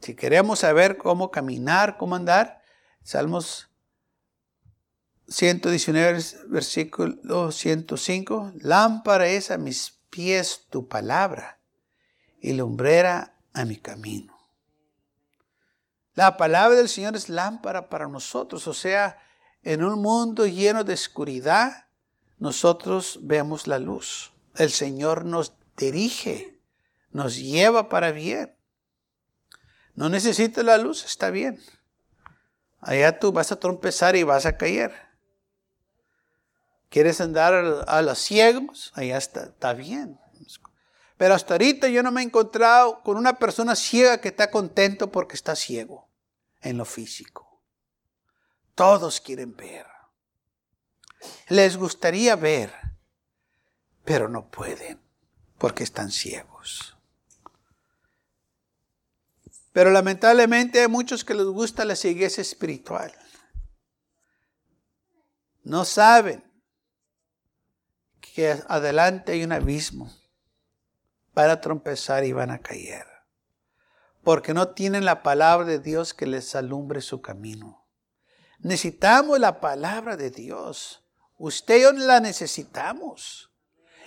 Si 0.00 0.14
queremos 0.14 0.60
saber 0.60 0.96
cómo 0.96 1.30
caminar, 1.30 1.96
cómo 1.96 2.16
andar, 2.16 2.58
Salmos 3.08 3.70
119, 5.28 6.22
versículo 6.48 7.52
105, 7.52 8.52
lámpara 8.60 9.28
es 9.28 9.50
a 9.50 9.58
mis 9.58 10.00
pies 10.10 10.66
tu 10.70 10.88
palabra 10.88 11.60
y 12.40 12.54
lumbrera 12.54 13.34
a 13.52 13.64
mi 13.64 13.76
camino. 13.76 14.36
La 16.14 16.36
palabra 16.36 16.76
del 16.76 16.88
Señor 16.88 17.14
es 17.14 17.28
lámpara 17.28 17.88
para 17.88 18.08
nosotros, 18.08 18.66
o 18.66 18.74
sea, 18.74 19.18
en 19.62 19.84
un 19.84 20.00
mundo 20.00 20.46
lleno 20.46 20.82
de 20.82 20.94
oscuridad, 20.94 21.86
nosotros 22.38 23.18
vemos 23.22 23.66
la 23.66 23.78
luz. 23.78 24.32
El 24.56 24.70
Señor 24.70 25.24
nos 25.24 25.54
dirige, 25.76 26.60
nos 27.10 27.36
lleva 27.36 27.88
para 27.88 28.12
bien. 28.12 28.56
No 29.94 30.08
necesitas 30.08 30.64
la 30.64 30.78
luz, 30.78 31.04
está 31.04 31.30
bien. 31.30 31.60
Allá 32.80 33.18
tú 33.18 33.32
vas 33.32 33.52
a 33.52 33.60
trompezar 33.60 34.16
y 34.16 34.22
vas 34.22 34.46
a 34.46 34.56
caer. 34.56 35.07
¿Quieres 36.88 37.20
andar 37.20 37.84
a 37.86 38.02
los 38.02 38.18
ciegos? 38.18 38.92
Allá 38.94 39.18
está, 39.18 39.44
está 39.44 39.74
bien. 39.74 40.18
Pero 41.18 41.34
hasta 41.34 41.54
ahorita 41.54 41.88
yo 41.88 42.02
no 42.02 42.12
me 42.12 42.22
he 42.22 42.24
encontrado 42.24 43.02
con 43.02 43.16
una 43.16 43.38
persona 43.38 43.74
ciega 43.74 44.20
que 44.20 44.28
está 44.28 44.50
contento 44.50 45.10
porque 45.10 45.34
está 45.34 45.56
ciego 45.56 46.08
en 46.62 46.78
lo 46.78 46.84
físico. 46.84 47.60
Todos 48.74 49.20
quieren 49.20 49.56
ver. 49.56 49.86
Les 51.48 51.76
gustaría 51.76 52.36
ver, 52.36 52.72
pero 54.04 54.28
no 54.28 54.48
pueden 54.48 55.00
porque 55.58 55.82
están 55.82 56.12
ciegos. 56.12 56.96
Pero 59.72 59.90
lamentablemente 59.90 60.80
hay 60.80 60.88
muchos 60.88 61.24
que 61.24 61.34
les 61.34 61.46
gusta 61.46 61.84
la 61.84 61.96
cegueza 61.96 62.40
espiritual. 62.40 63.12
No 65.64 65.84
saben 65.84 66.47
que 68.20 68.60
adelante 68.68 69.32
hay 69.32 69.44
un 69.44 69.52
abismo. 69.52 70.12
Van 71.34 71.50
a 71.50 71.60
trompezar 71.60 72.24
y 72.24 72.32
van 72.32 72.50
a 72.50 72.58
caer. 72.58 73.06
Porque 74.22 74.54
no 74.54 74.68
tienen 74.68 75.04
la 75.04 75.22
palabra 75.22 75.66
de 75.66 75.78
Dios 75.78 76.14
que 76.14 76.26
les 76.26 76.54
alumbre 76.54 77.00
su 77.00 77.22
camino. 77.22 77.86
Necesitamos 78.58 79.38
la 79.38 79.60
palabra 79.60 80.16
de 80.16 80.30
Dios. 80.30 81.04
Usted 81.36 81.78
y 81.78 81.82
yo 81.82 81.92
la 81.92 82.20
necesitamos 82.20 83.48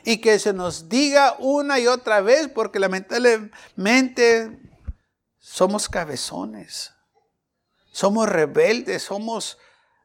y 0.04 0.17
que 0.17 0.39
se 0.39 0.54
nos 0.54 0.89
diga 0.89 1.36
una 1.39 1.80
y 1.80 1.88
otra 1.88 2.21
vez, 2.21 2.47
porque 2.47 2.80
lamentablemente 2.80 4.60
somos 5.38 5.89
cabezones, 5.89 6.93
somos 7.91 8.28
rebeldes, 8.28 9.04
somos 9.04 9.58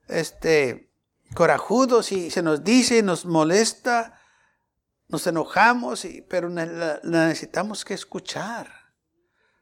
este, 0.09 0.93
corajudos 1.35 2.13
y 2.13 2.31
se 2.31 2.43
nos 2.43 2.65
dice 2.65 3.03
nos 3.03 3.25
molesta, 3.25 4.21
nos 5.09 5.27
enojamos, 5.27 6.05
y, 6.05 6.23
pero 6.23 6.49
la, 6.49 7.01
necesitamos 7.03 7.85
que 7.85 7.95
escuchar, 7.95 8.71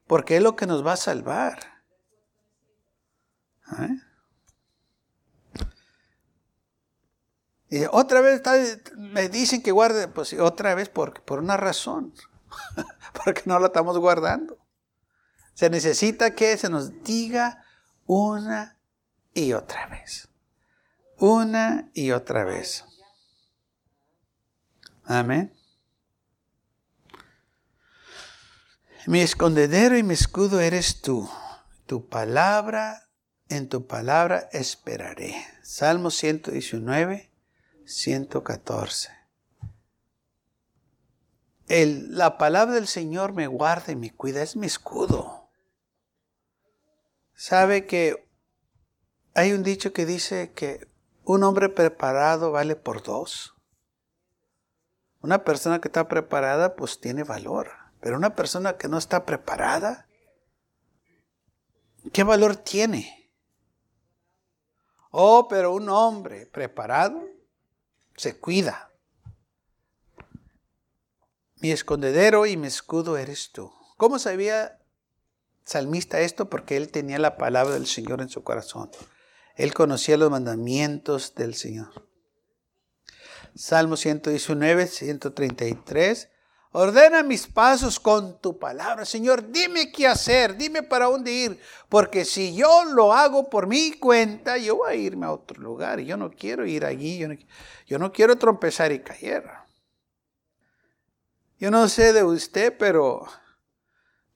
porque 0.06 0.36
es 0.36 0.42
lo 0.42 0.56
que 0.56 0.66
nos 0.66 0.86
va 0.86 0.92
a 0.92 0.96
salvar. 0.96 1.58
¿Eh? 3.78 3.96
Y 7.70 7.84
otra 7.90 8.20
vez 8.20 8.42
me 8.96 9.28
dicen 9.28 9.62
que 9.62 9.72
guarde, 9.72 10.06
pues 10.08 10.32
otra 10.34 10.74
vez 10.74 10.88
por, 10.88 11.22
por 11.22 11.40
una 11.40 11.56
razón, 11.56 12.14
porque 13.24 13.42
no 13.46 13.58
lo 13.58 13.66
estamos 13.66 13.98
guardando. 13.98 14.58
Se 15.54 15.70
necesita 15.70 16.34
que 16.34 16.56
se 16.56 16.68
nos 16.68 17.02
diga 17.02 17.64
una 18.06 18.78
y 19.32 19.52
otra 19.52 19.86
vez. 19.86 20.28
Una 21.18 21.90
y 21.94 22.10
otra 22.10 22.44
vez. 22.44 22.84
Amén. 25.04 25.54
Mi 29.06 29.20
escondedero 29.20 29.98
y 29.98 30.02
mi 30.02 30.14
escudo 30.14 30.60
eres 30.60 31.02
tú. 31.02 31.28
Tu 31.86 32.08
palabra, 32.08 33.08
en 33.48 33.68
tu 33.68 33.86
palabra 33.86 34.48
esperaré. 34.52 35.36
Salmo 35.62 36.10
119, 36.10 37.30
114. 37.84 39.10
El, 41.68 42.16
la 42.16 42.38
palabra 42.38 42.74
del 42.74 42.86
Señor 42.86 43.34
me 43.34 43.46
guarda 43.46 43.92
y 43.92 43.96
me 43.96 44.10
cuida, 44.10 44.42
es 44.42 44.56
mi 44.56 44.66
escudo. 44.66 45.50
Sabe 47.34 47.86
que 47.86 48.26
hay 49.34 49.52
un 49.52 49.62
dicho 49.62 49.92
que 49.92 50.06
dice 50.06 50.52
que 50.52 50.93
un 51.24 51.42
hombre 51.42 51.68
preparado 51.68 52.52
vale 52.52 52.76
por 52.76 53.02
dos. 53.02 53.54
Una 55.20 55.44
persona 55.44 55.80
que 55.80 55.88
está 55.88 56.06
preparada 56.06 56.76
pues 56.76 57.00
tiene 57.00 57.24
valor. 57.24 57.70
Pero 58.00 58.16
una 58.16 58.34
persona 58.34 58.76
que 58.76 58.88
no 58.88 58.98
está 58.98 59.24
preparada, 59.24 60.06
¿qué 62.12 62.22
valor 62.22 62.56
tiene? 62.56 63.32
Oh, 65.10 65.48
pero 65.48 65.72
un 65.72 65.88
hombre 65.88 66.44
preparado 66.44 67.24
se 68.16 68.38
cuida. 68.38 68.90
Mi 71.60 71.70
escondedero 71.70 72.44
y 72.44 72.58
mi 72.58 72.66
escudo 72.66 73.16
eres 73.16 73.52
tú. 73.52 73.72
¿Cómo 73.96 74.18
sabía 74.18 74.78
salmista 75.64 76.20
esto? 76.20 76.50
Porque 76.50 76.76
él 76.76 76.90
tenía 76.90 77.18
la 77.18 77.38
palabra 77.38 77.72
del 77.72 77.86
Señor 77.86 78.20
en 78.20 78.28
su 78.28 78.42
corazón. 78.42 78.90
Él 79.54 79.72
conocía 79.72 80.16
los 80.16 80.30
mandamientos 80.30 81.34
del 81.34 81.54
Señor. 81.54 82.08
Salmo 83.54 83.96
119, 83.96 84.86
133. 84.88 86.28
Ordena 86.76 87.22
mis 87.22 87.46
pasos 87.46 88.00
con 88.00 88.40
tu 88.40 88.58
palabra. 88.58 89.04
Señor, 89.04 89.48
dime 89.52 89.92
qué 89.92 90.08
hacer, 90.08 90.56
dime 90.56 90.82
para 90.82 91.06
dónde 91.06 91.32
ir, 91.32 91.60
porque 91.88 92.24
si 92.24 92.56
yo 92.56 92.84
lo 92.86 93.12
hago 93.12 93.48
por 93.48 93.68
mi 93.68 93.92
cuenta, 93.92 94.58
yo 94.58 94.78
voy 94.78 94.90
a 94.90 94.96
irme 94.96 95.26
a 95.26 95.32
otro 95.32 95.62
lugar 95.62 96.00
yo 96.00 96.16
no 96.16 96.32
quiero 96.32 96.66
ir 96.66 96.84
allí, 96.84 97.24
yo 97.86 97.98
no, 98.00 98.10
quiero 98.10 98.36
trompezar 98.36 98.90
y 98.90 98.98
caer. 98.98 99.44
Yo 101.60 101.70
no 101.70 101.88
sé 101.88 102.12
de 102.12 102.24
usted, 102.24 102.76
pero 102.76 103.24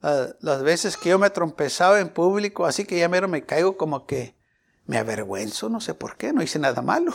las 0.00 0.62
veces 0.62 0.96
que 0.96 1.08
yo 1.08 1.18
me 1.18 1.26
he 1.26 1.30
trompezado 1.30 1.98
en 1.98 2.08
público, 2.08 2.66
así 2.66 2.84
que 2.84 3.00
ya 3.00 3.08
mero 3.08 3.26
me 3.26 3.44
caigo 3.44 3.76
como 3.76 4.06
que 4.06 4.37
me 4.88 4.96
avergüenzo, 4.96 5.68
no 5.68 5.80
sé 5.82 5.92
por 5.92 6.16
qué, 6.16 6.32
no 6.32 6.42
hice 6.42 6.58
nada 6.58 6.80
malo. 6.80 7.14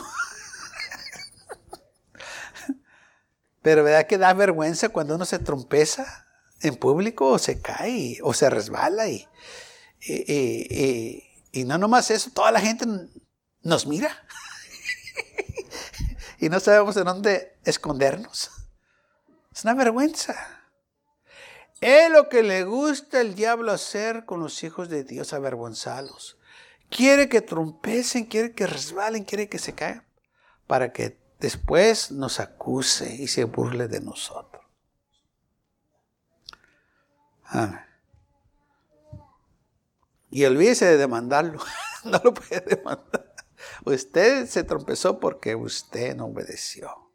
Pero 3.62 3.82
¿verdad 3.82 4.06
que 4.06 4.16
da 4.16 4.32
vergüenza 4.32 4.90
cuando 4.90 5.16
uno 5.16 5.24
se 5.24 5.40
trompeza 5.40 6.28
en 6.60 6.76
público 6.76 7.30
o 7.30 7.38
se 7.38 7.60
cae 7.60 8.20
o 8.22 8.32
se 8.32 8.48
resbala? 8.48 9.08
Y, 9.08 9.26
y, 10.00 11.64
no 11.64 11.76
nomás 11.76 12.12
eso, 12.12 12.30
toda 12.30 12.52
la 12.52 12.60
gente 12.60 12.86
nos 13.62 13.88
mira. 13.88 14.24
y 16.38 16.48
no 16.50 16.60
sabemos 16.60 16.96
en 16.96 17.06
dónde 17.06 17.58
escondernos. 17.64 18.52
Es 19.52 19.64
una 19.64 19.74
vergüenza. 19.74 20.36
Es 21.80 22.08
lo 22.08 22.28
que 22.28 22.44
le 22.44 22.62
gusta 22.62 23.20
el 23.20 23.34
diablo 23.34 23.72
hacer 23.72 24.26
con 24.26 24.38
los 24.38 24.62
hijos 24.62 24.88
de 24.88 25.02
Dios, 25.02 25.32
avergonzarlos. 25.32 26.38
Quiere 26.94 27.28
que 27.28 27.40
trompecen, 27.40 28.26
quiere 28.26 28.52
que 28.52 28.68
resbalen, 28.68 29.24
quiere 29.24 29.48
que 29.48 29.58
se 29.58 29.74
caigan, 29.74 30.06
para 30.68 30.92
que 30.92 31.18
después 31.40 32.12
nos 32.12 32.38
acuse 32.38 33.16
y 33.16 33.26
se 33.26 33.42
burle 33.42 33.88
de 33.88 34.00
nosotros. 34.00 34.64
Y 40.30 40.44
olvídese 40.44 40.86
de 40.86 40.96
demandarlo. 40.96 41.58
no 42.04 42.20
lo 42.22 42.32
puede 42.32 42.60
demandar. 42.60 43.34
Usted 43.84 44.46
se 44.46 44.62
trompezó 44.62 45.18
porque 45.18 45.56
usted 45.56 46.14
no 46.14 46.26
obedeció. 46.26 47.10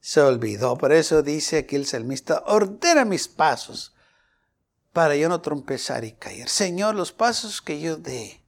Se 0.00 0.22
olvidó. 0.22 0.78
Por 0.78 0.92
eso 0.92 1.22
dice 1.22 1.58
aquí 1.58 1.76
el 1.76 1.84
salmista, 1.84 2.42
ordena 2.46 3.04
mis 3.04 3.28
pasos 3.28 3.94
para 4.94 5.16
yo 5.16 5.28
no 5.28 5.42
trompezar 5.42 6.02
y 6.04 6.12
caer. 6.12 6.48
Señor, 6.48 6.94
los 6.94 7.12
pasos 7.12 7.60
que 7.60 7.78
yo 7.78 7.98
dé, 7.98 8.43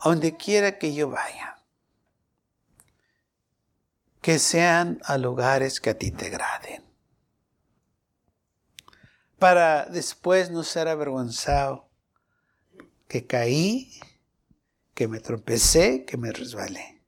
a 0.00 0.08
donde 0.08 0.36
quiera 0.36 0.78
que 0.78 0.94
yo 0.94 1.10
vaya, 1.10 1.62
que 4.20 4.38
sean 4.38 5.00
a 5.04 5.18
lugares 5.18 5.80
que 5.80 5.90
a 5.90 5.98
ti 5.98 6.10
te 6.10 6.26
agraden. 6.26 6.84
Para 9.38 9.86
después 9.86 10.50
no 10.50 10.64
ser 10.64 10.88
avergonzado 10.88 11.88
que 13.08 13.26
caí, 13.26 13.90
que 14.94 15.08
me 15.08 15.20
tropecé, 15.20 16.04
que 16.04 16.16
me 16.16 16.30
resbalé. 16.30 17.02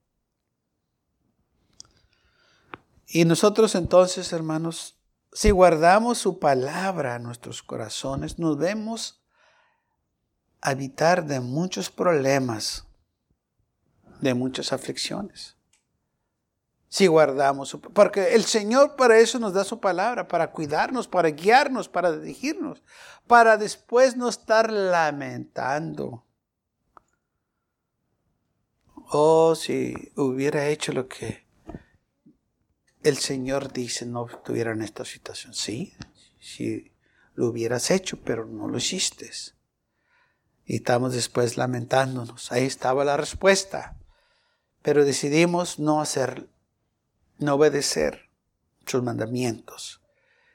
Y 3.07 3.25
nosotros 3.27 3.75
entonces, 3.75 4.33
hermanos, 4.33 4.99
si 5.33 5.51
guardamos 5.51 6.19
su 6.19 6.39
palabra 6.39 7.17
en 7.17 7.23
nuestros 7.23 7.63
corazones, 7.63 8.39
nos 8.39 8.57
vemos 8.59 9.22
habitar 10.63 11.27
de 11.27 11.41
muchos 11.41 11.91
problemas, 11.91 12.87
de 14.21 14.33
muchas 14.33 14.73
aflicciones 14.73 15.57
si 16.93 17.07
guardamos 17.07 17.79
Porque 17.95 18.35
el 18.35 18.45
Señor 18.45 18.97
para 18.97 19.19
eso 19.19 19.39
nos 19.39 19.55
da 19.55 19.65
su 19.65 19.81
palabra, 19.81 20.29
para 20.29 20.53
cuidarnos, 20.53 21.09
para 21.09 21.31
guiarnos, 21.31 21.89
para 21.89 22.15
dirigirnos, 22.15 22.83
para 23.27 23.57
después 23.57 24.15
no 24.15 24.29
estar 24.29 24.71
lamentando. 24.71 26.27
Oh, 29.09 29.55
si 29.55 30.13
hubiera 30.17 30.69
hecho 30.69 30.93
lo 30.93 31.09
que 31.09 31.47
el 33.03 33.17
Señor 33.17 33.73
dice, 33.73 34.05
no 34.05 34.27
estuviera 34.27 34.73
en 34.73 34.83
esta 34.83 35.07
situación. 35.07 35.55
Sí, 35.55 35.95
si 36.41 36.93
lo 37.33 37.47
hubieras 37.47 37.91
hecho, 37.91 38.21
pero 38.23 38.45
no 38.45 38.69
lo 38.69 38.77
hiciste. 38.77 39.31
Y 40.73 40.77
estamos 40.77 41.13
después 41.13 41.59
lamentándonos. 41.59 42.51
Ahí 42.51 42.65
estaba 42.65 43.05
la 43.05 43.19
respuesta. 43.19 43.99
Pero 44.81 45.05
decidimos 45.05 45.79
no 45.79 46.01
hacer 46.01 46.49
no 47.37 47.57
obedecer 47.57 48.31
sus 48.87 49.03
mandamientos. 49.03 50.01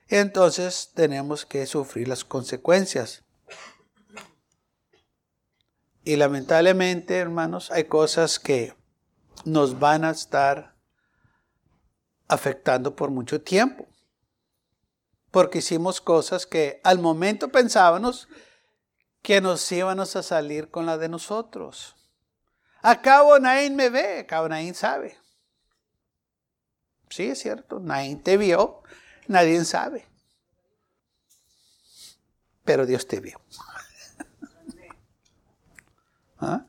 Entonces 0.07 0.89
tenemos 0.95 1.45
que 1.45 1.67
sufrir 1.67 2.07
las 2.07 2.25
consecuencias. 2.25 3.25
Y 6.03 6.15
lamentablemente, 6.15 7.17
hermanos, 7.17 7.69
hay 7.69 7.83
cosas 7.83 8.39
que 8.39 8.73
nos 9.45 9.77
van 9.77 10.03
a 10.03 10.09
estar 10.09 10.75
afectando 12.27 12.95
por 12.95 13.11
mucho 13.11 13.39
tiempo. 13.39 13.87
Porque 15.29 15.59
hicimos 15.59 16.01
cosas 16.01 16.47
que 16.47 16.81
al 16.83 16.97
momento 16.97 17.49
pensábamos 17.49 18.27
que 19.21 19.41
nos 19.41 19.69
íbamos 19.71 20.15
a 20.15 20.23
salir 20.23 20.69
con 20.69 20.85
la 20.85 20.97
de 20.97 21.09
nosotros. 21.09 21.95
Acabo 22.81 23.39
nadie 23.39 23.69
me 23.69 23.89
ve, 23.89 24.19
acabo 24.19 24.47
nadie 24.47 24.73
sabe. 24.73 25.17
Sí, 27.09 27.29
es 27.29 27.39
cierto, 27.39 27.79
nadie 27.79 28.15
te 28.17 28.37
vio, 28.37 28.83
nadie 29.27 29.63
sabe. 29.65 30.05
Pero 32.63 32.85
Dios 32.85 33.07
te 33.07 33.19
vio. 33.19 33.41
¿Ah? 36.39 36.65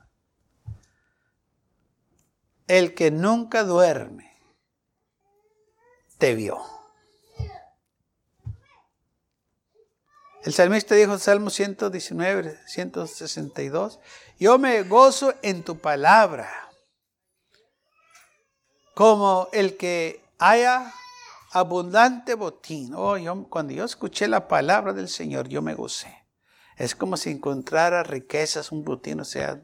El 2.67 2.95
que 2.95 3.11
nunca 3.11 3.65
duerme, 3.65 4.33
te 6.19 6.35
vio. 6.35 6.78
El 10.45 10.53
salmista 10.53 10.95
dijo, 10.95 11.19
Salmo 11.19 11.51
119, 11.51 12.59
162, 12.67 13.99
yo 14.39 14.59
me 14.59 14.83
gozo 14.85 15.35
en 15.43 15.65
tu 15.65 15.79
palabra, 15.79 16.49
como 18.95 19.49
el 19.53 19.77
que 19.77 20.25
haya 20.39 20.93
abundante 21.53 22.35
botín. 22.35 22.95
Oh, 22.95 23.17
cuando 23.49 23.73
yo 23.73 23.85
escuché 23.85 24.29
la 24.29 24.47
palabra 24.49 24.93
del 24.93 25.09
Señor, 25.09 25.49
yo 25.49 25.61
me 25.61 25.75
gocé. 25.75 26.25
Es 26.77 26.95
como 26.95 27.17
si 27.17 27.31
encontrara 27.31 28.05
riquezas, 28.05 28.71
un 28.71 28.85
botín, 28.85 29.21
o 29.21 29.25
sea, 29.25 29.61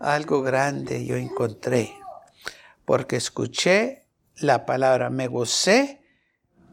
algo 0.00 0.42
grande 0.42 1.04
yo 1.04 1.16
encontré. 1.16 1.94
porque 2.84 3.16
escuché 3.16 4.08
la 4.36 4.64
palabra, 4.64 5.10
me 5.10 5.26
gocé 5.26 6.00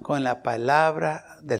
con 0.01 0.23
la 0.23 0.43
palabra 0.43 1.39
del 1.41 1.59